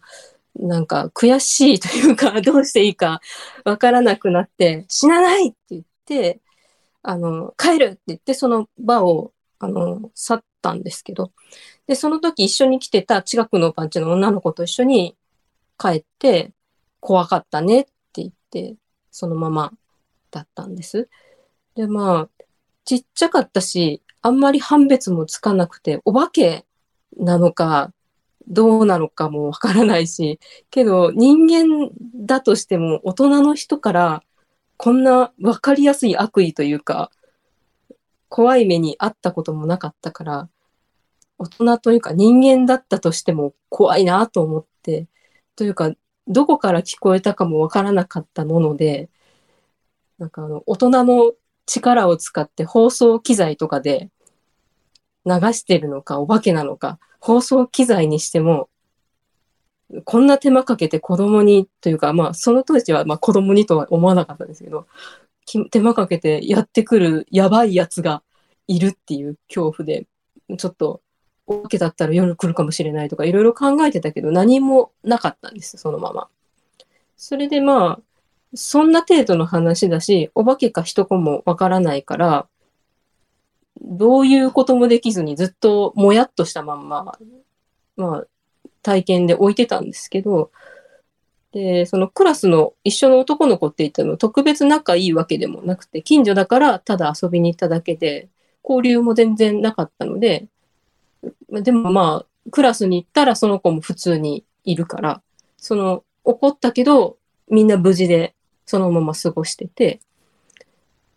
[0.55, 3.21] なんか悔しいというか、 どうしていいか
[3.65, 6.41] わからなくなって、死なないって言って、
[7.01, 11.31] あの、帰るって言って、その場を、あの、去ったんですけど、
[11.87, 15.17] で、その時一緒に来てた近くのパンチの女の子と一緒に
[15.77, 16.53] 帰って、
[16.99, 18.75] 怖かったねって言って、
[19.11, 19.73] そのまま
[20.31, 21.09] だったんです。
[21.75, 22.38] で、まあ、
[22.89, 26.65] ちっちゃかったし、あんまり判別もつかなくて、お化け
[27.17, 27.93] なのか、
[28.47, 30.39] どうなのかもわからないし、
[30.71, 34.23] けど人間だとしても大人の人から
[34.77, 37.11] こんなわかりやすい悪意というか、
[38.27, 40.49] 怖い目にあったこともなかったから、
[41.37, 45.05] 大人というか人間だったとしても怖いなと思って、
[45.55, 45.93] というか、
[46.27, 49.11] どこから聞こえたかもわからなかったもので、
[50.17, 51.33] なんかあの、大人の
[51.69, 54.09] 力を使って放送機材とかで
[55.25, 58.69] 流してるのか、お化けなのか、放送機材にしても、
[60.03, 64.87] こんな手間かけて子供にというか、まあ、その当時はまあ子供にとは思わなかったんですけど、
[65.71, 68.23] 手間かけてやってくるやばいやつが
[68.67, 70.07] いるっていう恐怖で、
[70.57, 71.01] ちょっと
[71.45, 76.27] お化けだったら夜来るかもしれないとかいろいろ考えてたけど何もなかったんですそのまま。
[77.17, 78.08] それでまあ、
[78.53, 82.47] そんな程度の話だし、お化けか人かもわからないから、
[83.81, 87.17] どういうこともできずにずっともやっとしたまんま、
[87.95, 88.27] まあ、
[88.81, 90.51] 体験で置いてたんですけど、
[91.51, 98.29] で、そのクラスの一緒の男の子って言っても特別仲いいわけでもなくて、近所だからただ遊びに行っただけで、
[98.63, 100.47] 交流も全然なかったので、
[101.51, 105.21] でもまあ、クラスに行ったらその子も普通にいるから、
[105.57, 107.17] その怒ったけど、
[107.49, 108.35] みんな無事で
[108.69, 109.99] そのまま過ごしてて、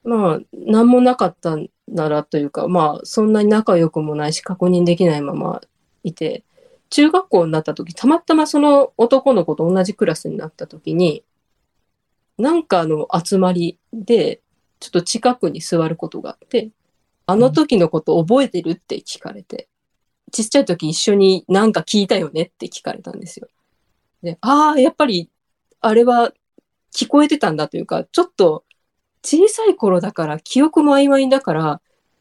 [0.05, 5.61] まあ、何もなかったならというか、まあ、そんなに仲良くもないし、確認できないまま
[6.03, 6.45] いて、
[6.89, 11.25] 中学校になった時、たまたまその男の子と同じクラスになった時に、
[12.39, 14.41] なんかの集まりで、
[14.81, 16.71] ちょっと近くに座ることがあって、
[17.27, 19.69] あの時のこと覚えてるって聞かれて、
[20.31, 23.49] ちっちゃい時一緒になんか聞いたよねって聞かれたんですよ。
[24.23, 25.29] で、ああ、やっぱり、
[25.83, 26.33] あれは
[26.95, 28.65] 聞こえてたんだというか、ちょっと
[29.25, 31.81] 小さい頃だから、記憶も曖昧だから、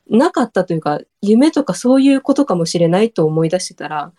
[0.10, 4.14] なかったというか、夢とかそういうことかもしれないと思い出してたら、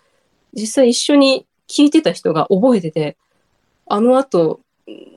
[0.54, 3.16] 実際一緒に聞いてた人が覚えてて、
[3.86, 4.60] あの後、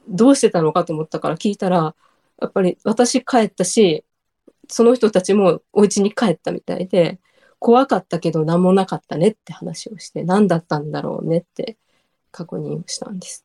[0.07, 1.95] どうしてたのかと思ったから聞いたら、
[2.41, 4.03] やっぱり私帰ったし、
[4.69, 7.19] その人たちもお家に帰ったみたいで、
[7.59, 11.77] 怖かったけど何もなかったねって話をして、何だったんだろうねって
[12.31, 13.44] 確認をしたんです。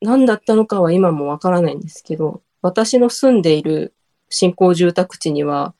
[0.00, 3.94] 何だったのかは今もわからないんですけど、私の住んでいる
[4.28, 5.74] 新興住宅地には、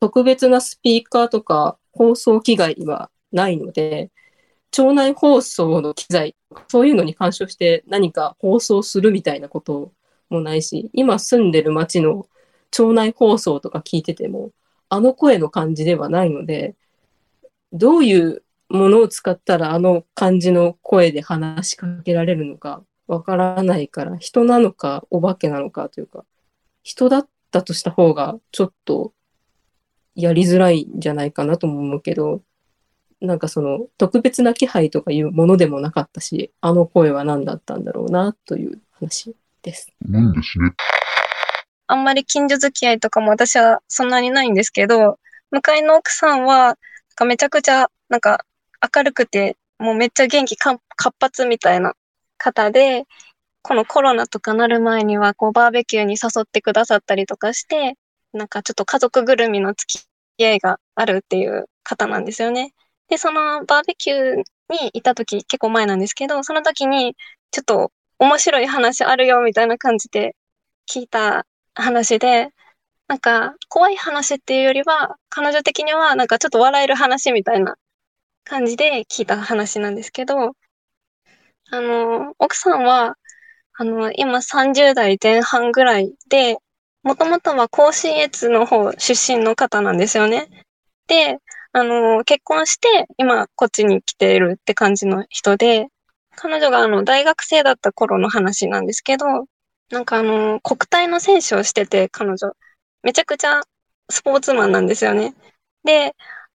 [0.00, 4.10] 特別なスピーカーとか放送機材はないので、
[4.70, 6.36] 町内放送の機材、
[6.68, 9.92] そういうのに干渉して何か放送するみたいなこと
[10.30, 12.26] もないし、今住んでる町の
[12.70, 14.50] 町内放送とか聞いてても、
[14.88, 16.74] あの声の感じではないので、
[17.72, 26.24] どういうものを使ったらあの感じの声で話しかけられるのかわからないから、人なのかお化けなのかというか、
[26.82, 29.12] 人だったとした方がちょっと
[30.14, 32.42] やりづらいんじゃないかなとも思うけど、
[33.20, 39.88] なんかその特別な気配とかいうものでもなかったし、あの声は何だったんだろうなという話です。
[40.02, 40.70] なんですね。
[41.86, 45.18] あんまり近所付き合いとかも私はそんなにないんですけど、
[45.50, 46.76] 向かいの奥さんは、なん
[47.14, 48.44] かめちゃくちゃ、なんか
[48.94, 51.94] 明るくて、もうめっちゃ元気か活発みたいな
[52.38, 53.04] 方で、
[53.62, 57.96] このコロナとかなる前には、こうバーベキューに誘ってくださったりとかして、
[58.32, 60.00] なんかちょっと家族ぐるみの付
[60.36, 62.72] き合いがあるっていう方なんですよね。
[63.08, 64.36] で、そのバーベキュー
[64.70, 67.16] にいた時、結構前なんですけど、その時に、
[67.50, 70.36] ちょっと面白い話あるよみたいな感じで
[70.90, 72.50] 聞いた話で、
[73.08, 77.76] なんか怖い話っていうよりは、彼女的にはなんかちょっと笑える話みたいな
[78.44, 80.52] 感じで聞いた話なんですけど、
[81.70, 83.16] あの、奥さんは、
[83.74, 86.58] あの、今30代前半ぐらいで、
[87.02, 90.48] もともとは甲信越の方出身の方なんですよね。
[91.06, 91.38] で、
[91.72, 95.88] あの、結婚して、今こっちに来ているって感じの人で、
[96.36, 99.26] 彼女があの、大学生だった頃の話なんですけど、
[99.90, 102.52] なんかあの、国体の選手をしてて、彼女。
[103.02, 103.60] めちゃくちゃ
[104.10, 105.34] スポーツマンなんですよね。
[105.84, 106.14] で、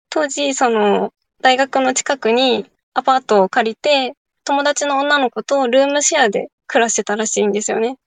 [0.09, 4.13] 当時、その、大学の近くにアパートを借りて、
[4.45, 7.97] 友達の女の子とルームシェアで暮らしてたらしいんですよね。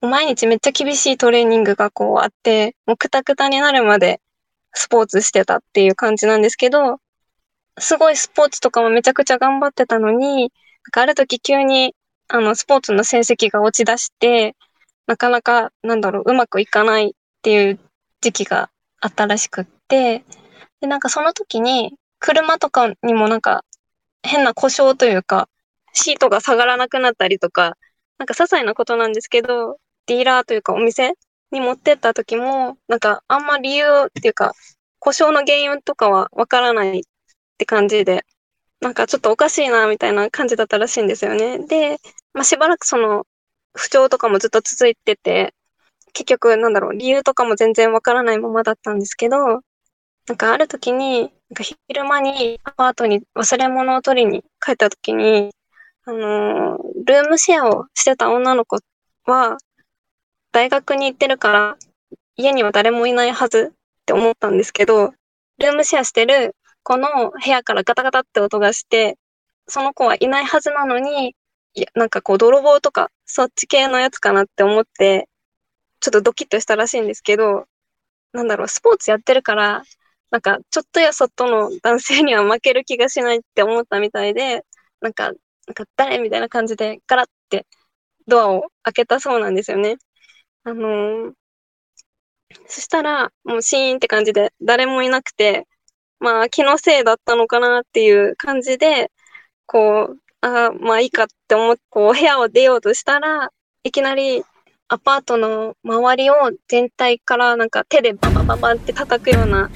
[0.00, 4.20] 毎日めっちゃ厳しいトレーニングがこうあって、もうクタクタになるまで
[4.72, 6.98] スポーツしてたっていう感じなんですけど、
[7.78, 10.50] すごいスポーツとかもめちゃくちゃ頑張ってたのに、なん
[10.90, 11.94] かある時急に、
[12.28, 14.56] あの、スポーツの成績が落ち出して、
[15.06, 17.78] なかなか、なんだろう、うまくいかないっていう
[18.20, 20.24] 時期があったらしくって、
[20.80, 23.64] で、なんかその時に、車とかにもなんか、
[24.22, 25.48] 変な故障というか、
[25.94, 27.76] シートが下がらなくなったりとか、
[28.18, 31.14] なんか些細なことなんですけど、ディーラーというかお店
[31.50, 34.52] に持ってった時も、なんかあんま理由っていうか、
[34.98, 37.02] 故障の原因とかはわからないっ
[37.58, 38.24] て感じで、
[38.80, 41.58] なんかちょっとおかしいなみたいな感じだったらしいんですよね。
[41.66, 41.98] で、
[42.32, 43.26] まあ、しばらくその
[43.74, 45.54] 不調とかもずっと続いてて、
[46.12, 49.36] 結局なんだろう、理由とかも全然わからないままだったんですけど、
[50.26, 55.50] なんかある時に、なんか昼間にアパートに忘れ物を取りに帰った時に、
[56.06, 58.78] あのルームシェアをしてた女の子
[59.24, 59.56] は、
[60.52, 61.76] 大学に行ってるから、
[62.36, 65.14] 家には誰もいないはずって思ったんですけど、
[65.58, 69.16] ルームシェアしてる子の部屋からガタガタって音がして、
[69.66, 71.34] その子はいないはずなのに、
[71.74, 75.28] いや、なんかこう泥棒とか、そっち系のやつかなって思って、
[76.00, 77.66] ちょっとドキッとしたらしいんですけど、
[78.32, 79.82] なんだろう、スポーツやってるから、
[80.30, 84.64] なんか、ちょっとやそっとの男性には負ける気がしないって思ったみたいで、
[85.00, 85.32] なんか、
[85.66, 86.18] なんか誰？
[86.18, 87.66] みたいな感じでガラッて
[88.26, 89.96] ドアを開けたそうなんですよね。
[90.64, 91.32] あのー
[92.68, 95.66] そしたら、もうシーンって感じで誰もいなくて、
[96.20, 99.10] まあ気のせいだったのかなっていう感じで、
[99.66, 103.50] こう、あーまあいいかって思って、こう部屋を出ようとしたら、
[103.82, 104.44] いきなり
[104.86, 106.34] アパートの周りを
[106.68, 109.68] 全体からなんか手でババババって叩くような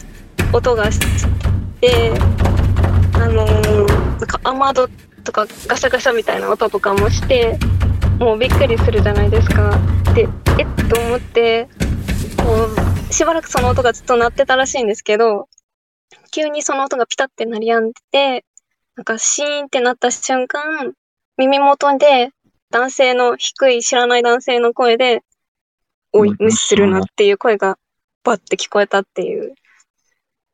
[0.52, 1.00] 音がし
[1.80, 2.12] て、
[3.14, 4.88] あのーなんか雨戸
[5.28, 7.58] とかガシャガシャみたいな音とかもして、
[8.18, 9.78] もうびっくりするじゃないですか。
[10.14, 10.26] で、
[10.58, 11.68] えっと思って、
[12.38, 12.66] こ
[13.10, 15.50] う、しばらくその音がずっと鳴ってたらしいんですけど、
[16.30, 18.44] 急にその音がピタって鳴りやんでて、
[18.96, 20.94] なんかシーンってなった瞬間、
[21.36, 22.30] 耳元で
[22.70, 25.22] 男性の低い知らない男性の声で、
[26.14, 27.76] おい、無視するなっていう声が
[28.24, 29.52] バッて聞こえたっていう。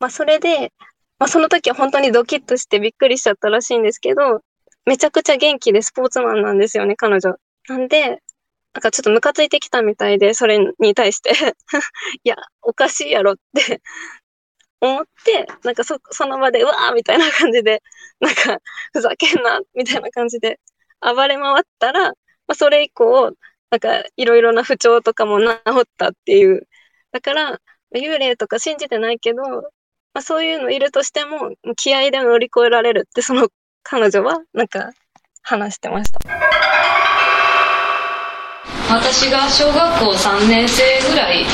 [0.00, 0.72] まあそれで、
[1.20, 4.42] まあその時は本当にドキッとしてびっくりしちゃったらしいんですけど、
[4.86, 7.36] めちゃくちゃ元気でスポーツマンなんですよね、彼女。
[7.68, 8.22] なんで、
[8.74, 11.30] なんかちょっとムカついてきたみたいで、それに対して
[12.24, 13.80] いや、おかしいやろって
[14.80, 17.82] 思って、なんかそ、その場で、うわーみたいな感じで、
[18.20, 18.58] なんか、
[18.92, 20.60] ふざけんな、みたいな感じで
[21.00, 22.16] 暴れ回ったら、ま
[22.48, 23.32] あ、それ以降、
[23.70, 25.46] なんか、いろいろな不調とかも治
[25.82, 26.68] ったっていう。
[27.12, 27.60] だから、
[27.94, 33.48] 幽霊とか信じてないけど、まあ、そういうのいるとしても、気合で乗り越えられるって、その
[33.84, 34.90] 彼女は、なんか、
[35.42, 36.20] 話してました。
[38.88, 41.44] 私が小学校3年生ぐらい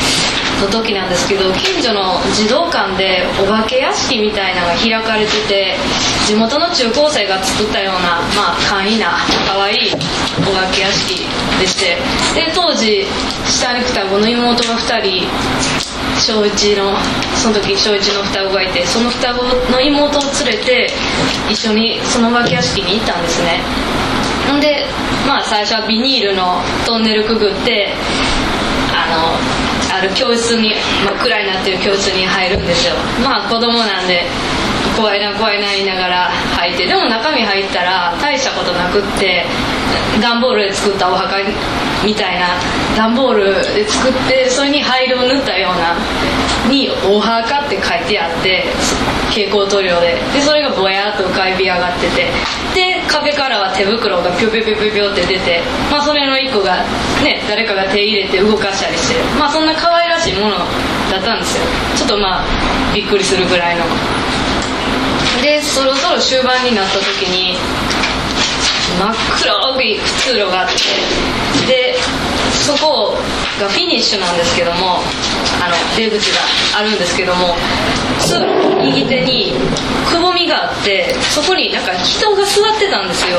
[0.61, 5.77] の時なんですけど近所の児童館でお化け屋敷みたいなのが開かれてて
[6.27, 9.93] 地元の中高生が作ったようなまあ簡易な可愛い
[10.39, 11.27] お化け屋敷
[11.59, 11.97] でして
[12.35, 13.07] で当時
[13.49, 15.29] 下に双子の妹が2人
[16.21, 16.93] 小1の
[17.37, 20.91] その時小1の双子がいてその双子の妹を連れて
[21.49, 23.61] 一緒にそのお化け屋敷に行ったんですね。
[24.53, 24.85] んで
[25.27, 27.95] まあ最初はビニールのトンネルくぐって
[28.93, 29.60] あの
[30.01, 30.75] ある教室に
[31.05, 32.95] まあ暗になってる教室に入るんですよ。
[33.23, 34.25] まあ子供なんで
[35.01, 36.87] 怖いな怖いな言いながら入って。
[36.87, 39.47] でも中身入ったら大したことなくって
[40.21, 41.39] 段ボールで作ったお墓
[42.05, 42.49] みたいな
[42.97, 45.97] 段ボールで作ってそれに灰色を塗ったような
[46.69, 48.65] に「お墓」って書いてあって
[49.31, 50.19] 蛍光塗料で。
[50.35, 52.31] でそれがぼやっと浮かび上がってて。
[52.75, 56.85] で壁からは手袋がピョピョピョピョピョって出てまあそれの一個が
[57.25, 60.59] ね誰かが手入れて動かしたりしてまあそんな可愛らしいもの
[61.11, 61.65] だったんですよ。
[61.97, 62.45] ちょっとまあ
[62.95, 63.85] びっくりするぐらいの。
[65.43, 67.57] でそろそろ終盤になった時に
[68.99, 70.75] 真っ黒い通路があって
[71.67, 71.95] で
[72.53, 73.17] そこ
[73.61, 75.01] がフィニッシュなんですけども
[75.63, 76.41] あの出口が
[76.79, 77.55] あるんですけども
[78.21, 79.55] 通路の右手に
[80.11, 83.39] くぼみがあってそこになんか人が座ってたんですよ。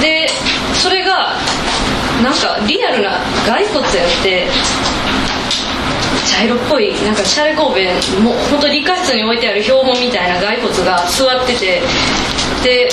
[0.00, 0.28] で
[0.74, 1.36] それが
[2.22, 4.48] なんかリアルな骸骨やって
[6.26, 11.80] 茶色っぽいなんかシャレ神戸もう本当理科室に置いてある標本みたいな骸骨が座ってて
[12.62, 12.88] で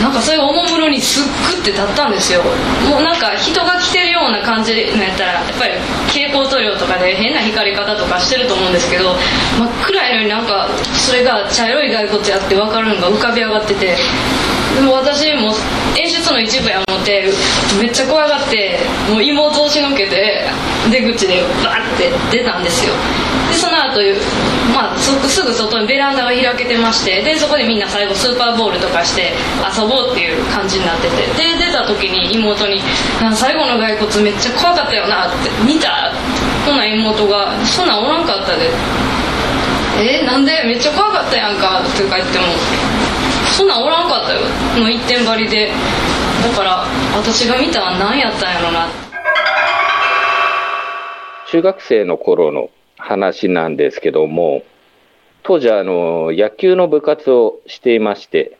[0.00, 1.24] なんかそれがおもむろにすっ
[1.56, 2.42] くって立ったんですよ。
[2.88, 5.74] もうなんか人が来てるような感じのやったらやっぱり
[6.08, 9.14] 蛍光塗料とかで変な光り方とかしてると思うんですけど
[9.58, 13.96] 真っ暗いのになんかそれが茶色い骸骨やって分かるのが浮かび上がってて
[14.74, 15.54] でも私も
[15.96, 17.30] 演出の一部や思って
[17.80, 18.78] めっちゃ怖がって
[19.10, 20.44] もう妹を押しのけて
[20.90, 22.92] 出口でバーって出たんですよ。
[23.50, 24.00] でその後、
[24.74, 31.14] まあ、すぐ外にベランダが開けてましてでそこでみんな最後スーパーボールとかして遊ぼうっていう感じになってて。
[31.54, 32.82] で出た時に妹に
[33.34, 36.10] 「最後の骸骨めっちゃ怖かったよな」って「見た?」
[36.66, 38.70] ほな妹が「そんなんおらんかったで」
[40.00, 42.46] えなんでめっちゃ怖かったやんかとか言っても
[43.52, 44.40] そんなんおらんかったよ。
[44.76, 45.70] の一点張りで。
[46.42, 46.84] だから
[47.16, 48.88] 私が見たん何やったんやろな。
[51.46, 52.68] 中学生の頃の
[53.04, 54.62] 話なんですけども
[55.42, 58.58] 当時あの野球の部活をしていまして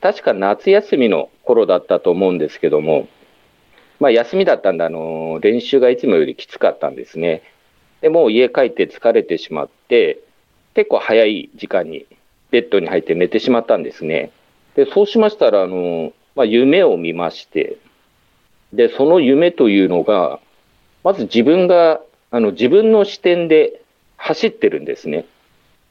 [0.00, 3.08] 確か夏休みの頃だったと思うんですけども
[4.00, 7.42] まあ休みだったんであの練習がいつもよりきつかったんですね
[8.00, 10.18] でもう家帰って疲れてしまって
[10.74, 12.06] 結構早い時間に
[12.54, 14.30] ベッドに入って寝てしまったんですね。
[14.76, 17.78] で、そうしましたら、あの、まあ、夢を見まして、
[18.72, 20.38] で、その夢というのが、
[21.02, 23.82] まず自分が、あの、自分の視点で
[24.24, 25.26] 走ってるんですね。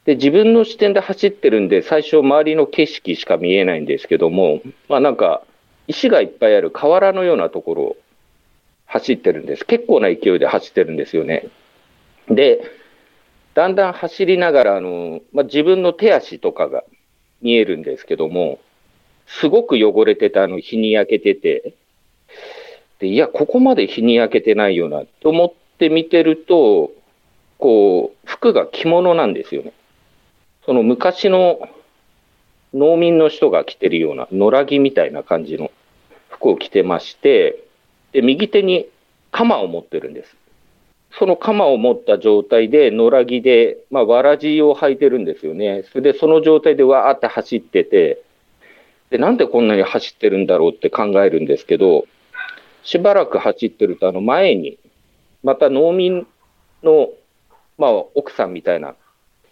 [0.06, 5.44] で、自分の視点で走ってるんで、最初周りの景色しか見えないんですけども、まあなんか、
[5.86, 7.96] 石がいっぱいある河原のようなところを
[8.86, 9.64] 走ってるんです。
[9.64, 11.46] 結構な勢いで走ってるんですよね。
[12.28, 12.60] で、
[13.54, 16.82] だんだん走りながら、あの、まあ、自分の手足とかが
[17.40, 18.58] 見えるんですけども、
[19.26, 21.74] すごく汚れてた、あの、日に焼けてて、
[22.98, 26.90] で、いや、ここまで日に焼けてないよな、と思って見てると、
[27.64, 29.72] こう、服が着物なんですよね。
[30.66, 31.66] その昔の
[32.74, 35.70] 農民の人が着てるような野良着みたいな感じの
[36.28, 37.64] 服を着てまして、
[38.12, 38.86] で、右手に
[39.32, 40.36] 鎌を持ってるんです。
[41.18, 45.84] その鎌を持った状態で、野良着で、まあ、わらじを履いてるんですよね。
[45.90, 48.20] それで、その状態でわーって走ってて、
[49.08, 52.04] で、なんでこんなに走ってるんだろうって考えるんですけど、
[52.82, 54.78] しばらく走ってると、あの前に、
[55.42, 56.26] また農民
[56.82, 57.08] の、
[57.78, 58.94] まあ、奥さんみたいな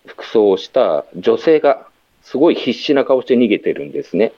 [0.07, 1.87] 服装をした女性が、
[2.23, 4.33] すごい必死な顔して逃げてるんですね。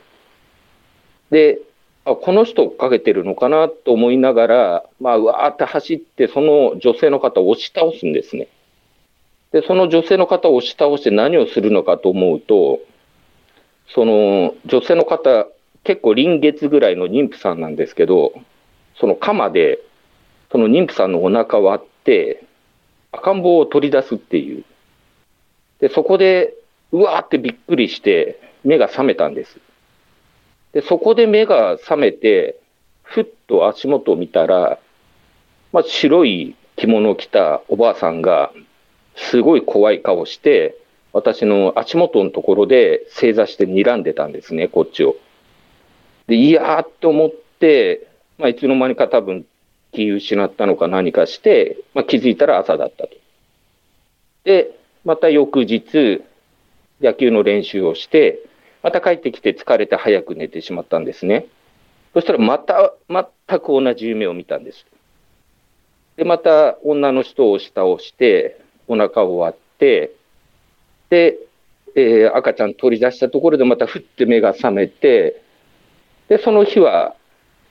[1.31, 1.59] で、
[2.07, 8.49] あこの人追っかけてるのかなと思いながら、まあ、うわーって走って、その女性の方を押し倒すんですね。
[9.53, 12.81] で、その女性の方を押し倒して何をするのかと思うと、
[13.89, 15.47] その女性の方、
[15.83, 18.33] 結構臨月ぐらいの妊婦さんなんですけど、
[18.99, 19.79] その鎌で、
[20.53, 22.44] その妊婦さんのお腹割って、
[23.17, 24.65] 赤ん坊を取り出すっていう。
[25.81, 26.55] で、そこで、
[26.93, 29.59] うわーってびっくりして、目が覚めたんです。
[30.73, 32.57] で、そこで目が覚めて、
[33.03, 34.79] ふっと足元を見たら、
[35.73, 38.53] まあ、白い着物を着たおばあさんが、
[39.17, 40.77] すごい怖い顔して、
[41.13, 45.17] 私の足元のところで正座して睨んでたんですね、こっちを。
[46.27, 48.09] で、いやーって思って、
[48.39, 49.47] まあ、いつの間にか多分
[49.95, 53.11] 気失ったのか何かして、まあ、気づいたら朝だったと。
[54.45, 56.23] で、また翌日、
[57.01, 58.41] 野球の練習をして、
[58.83, 61.47] また帰ってきて疲れて早く寝てしまったんですね。
[62.13, 64.85] そしたらまた、全く同じ夢を見たんです。
[66.17, 70.13] で、また女の人を押し倒して、お腹を割って、
[71.11, 71.39] で、
[71.97, 75.41] えー赤ちゃん取り出したところでまたふって目が覚めて、
[76.29, 77.15] で、その日は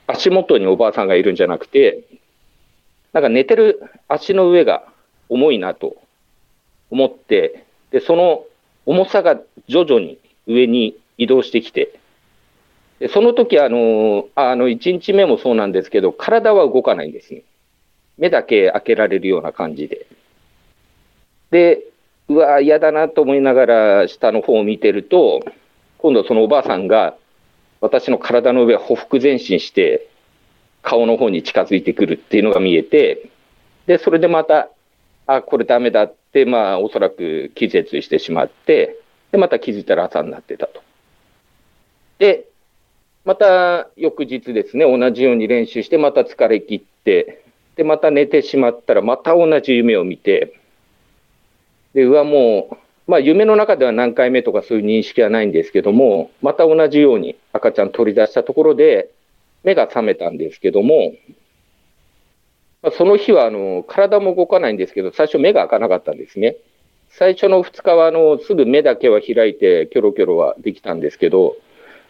[0.06, 2.04] 足元におばあさんがいるんじゃなくて、
[3.12, 4.84] なんか寝てる足の上が
[5.28, 5.96] 重いなと
[6.90, 8.44] 思って、で、その
[8.86, 11.98] 重さが徐々に上に移動してきて、
[12.98, 17.42] でその時あの、あの、1日目もそうなんですけど、体は動かないんですね。
[18.18, 20.06] 目だけ開けられるような感じで。
[21.50, 21.82] で、
[22.28, 25.40] うわ、嫌だなと思いながら下の方を見てると、
[25.98, 27.16] 今度そのおばあさんが
[27.84, 30.08] 私の体の上をほふ前進して、
[30.80, 33.28] 顔の方に近づいてくるっていうのが見えて、
[33.86, 34.70] で、それでまた、
[35.26, 38.96] あ、これダメだって、まあ、おそらく気絶してしまって、
[39.32, 40.82] で、また気づいたら朝になってたと。
[42.18, 42.46] で、
[43.26, 47.44] また翌日ですね、同じように練習して、また疲れ切って、
[47.76, 50.54] で、また寝てしまったら、また同じ夢を見て、
[51.92, 52.76] で、うわ、もう、
[53.06, 59.10] まあ、夢の中では何回目とかそういう認識はないんですけども、また同じように赤ちゃん取り出したところで、
[59.62, 61.14] 目が覚めたんですけども、
[62.82, 66.56] まあ、その日はあの体も動かないんですけど、最初目が開かなかったんですね。
[67.10, 71.56] 最初の2日はあのすぐ目だけは開いて、キョロキョロはできたんですけど、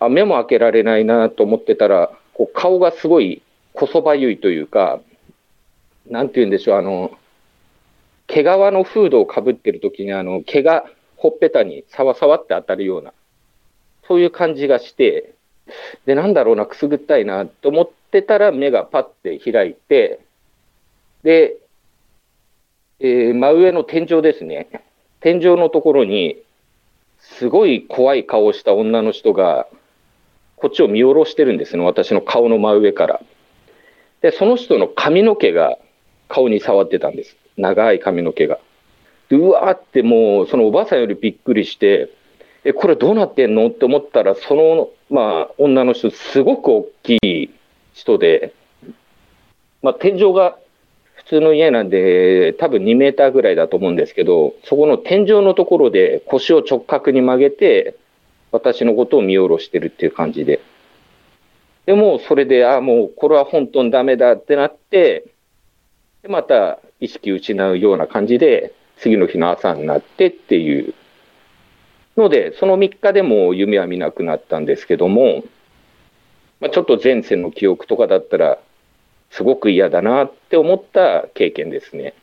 [0.01, 3.43] あ目も開けられないなと思ってたら、こう顔がすごい
[3.73, 5.01] こそばゆいというか、
[6.09, 7.13] なんて言うんでしょう、あの、
[8.35, 13.13] 毛皮のフードをかぶってる時にあの毛がほっぺたにさわさわって当たるような、
[14.09, 15.35] そういう感じがして、
[16.05, 20.19] で、なんだろうな、くすぐったいなと思ってたら目がパッて開いて、
[21.23, 21.57] で、
[22.99, 24.69] えー真上の天井ですね。
[25.21, 26.37] 天井のところに、
[27.21, 29.69] すごい怖い顔をした女の人が、
[30.57, 31.85] こっちを見下ろしてるんですね。
[31.85, 33.21] 私の顔の真上から。
[34.23, 35.79] で、その人の髪の毛が
[36.29, 37.37] 顔に触ってたんです。
[37.57, 38.59] 長い髪の毛が。
[39.29, 42.11] でうわーってもう、そのおばあさんよりびっくりして、
[42.65, 43.69] え、これどうなってんの？
[43.69, 47.51] って思ったら、その、まあ、女の人、すごく大きい
[47.93, 48.55] 人で、
[49.83, 50.57] まあ、天井が
[51.15, 57.97] 普通の家なんで、多分2メーターぐらいだと思うんですけど、そこの天井のところで腰を直角に曲げて、
[58.51, 60.61] 私のことを見下ろしてるっていう感じで。
[61.87, 65.25] でも、それで、あもうこれは本当にダメだってなって、
[66.23, 70.95] で、また意識失うような感じで、次の日の朝になってっていう
[72.17, 75.45] ので、その3日でも夢は見なくなったんですけども、
[76.61, 78.59] まあ、ちょっと前世の記憶とかだったら、
[79.31, 82.15] すごく嫌だなって思った経験ですね。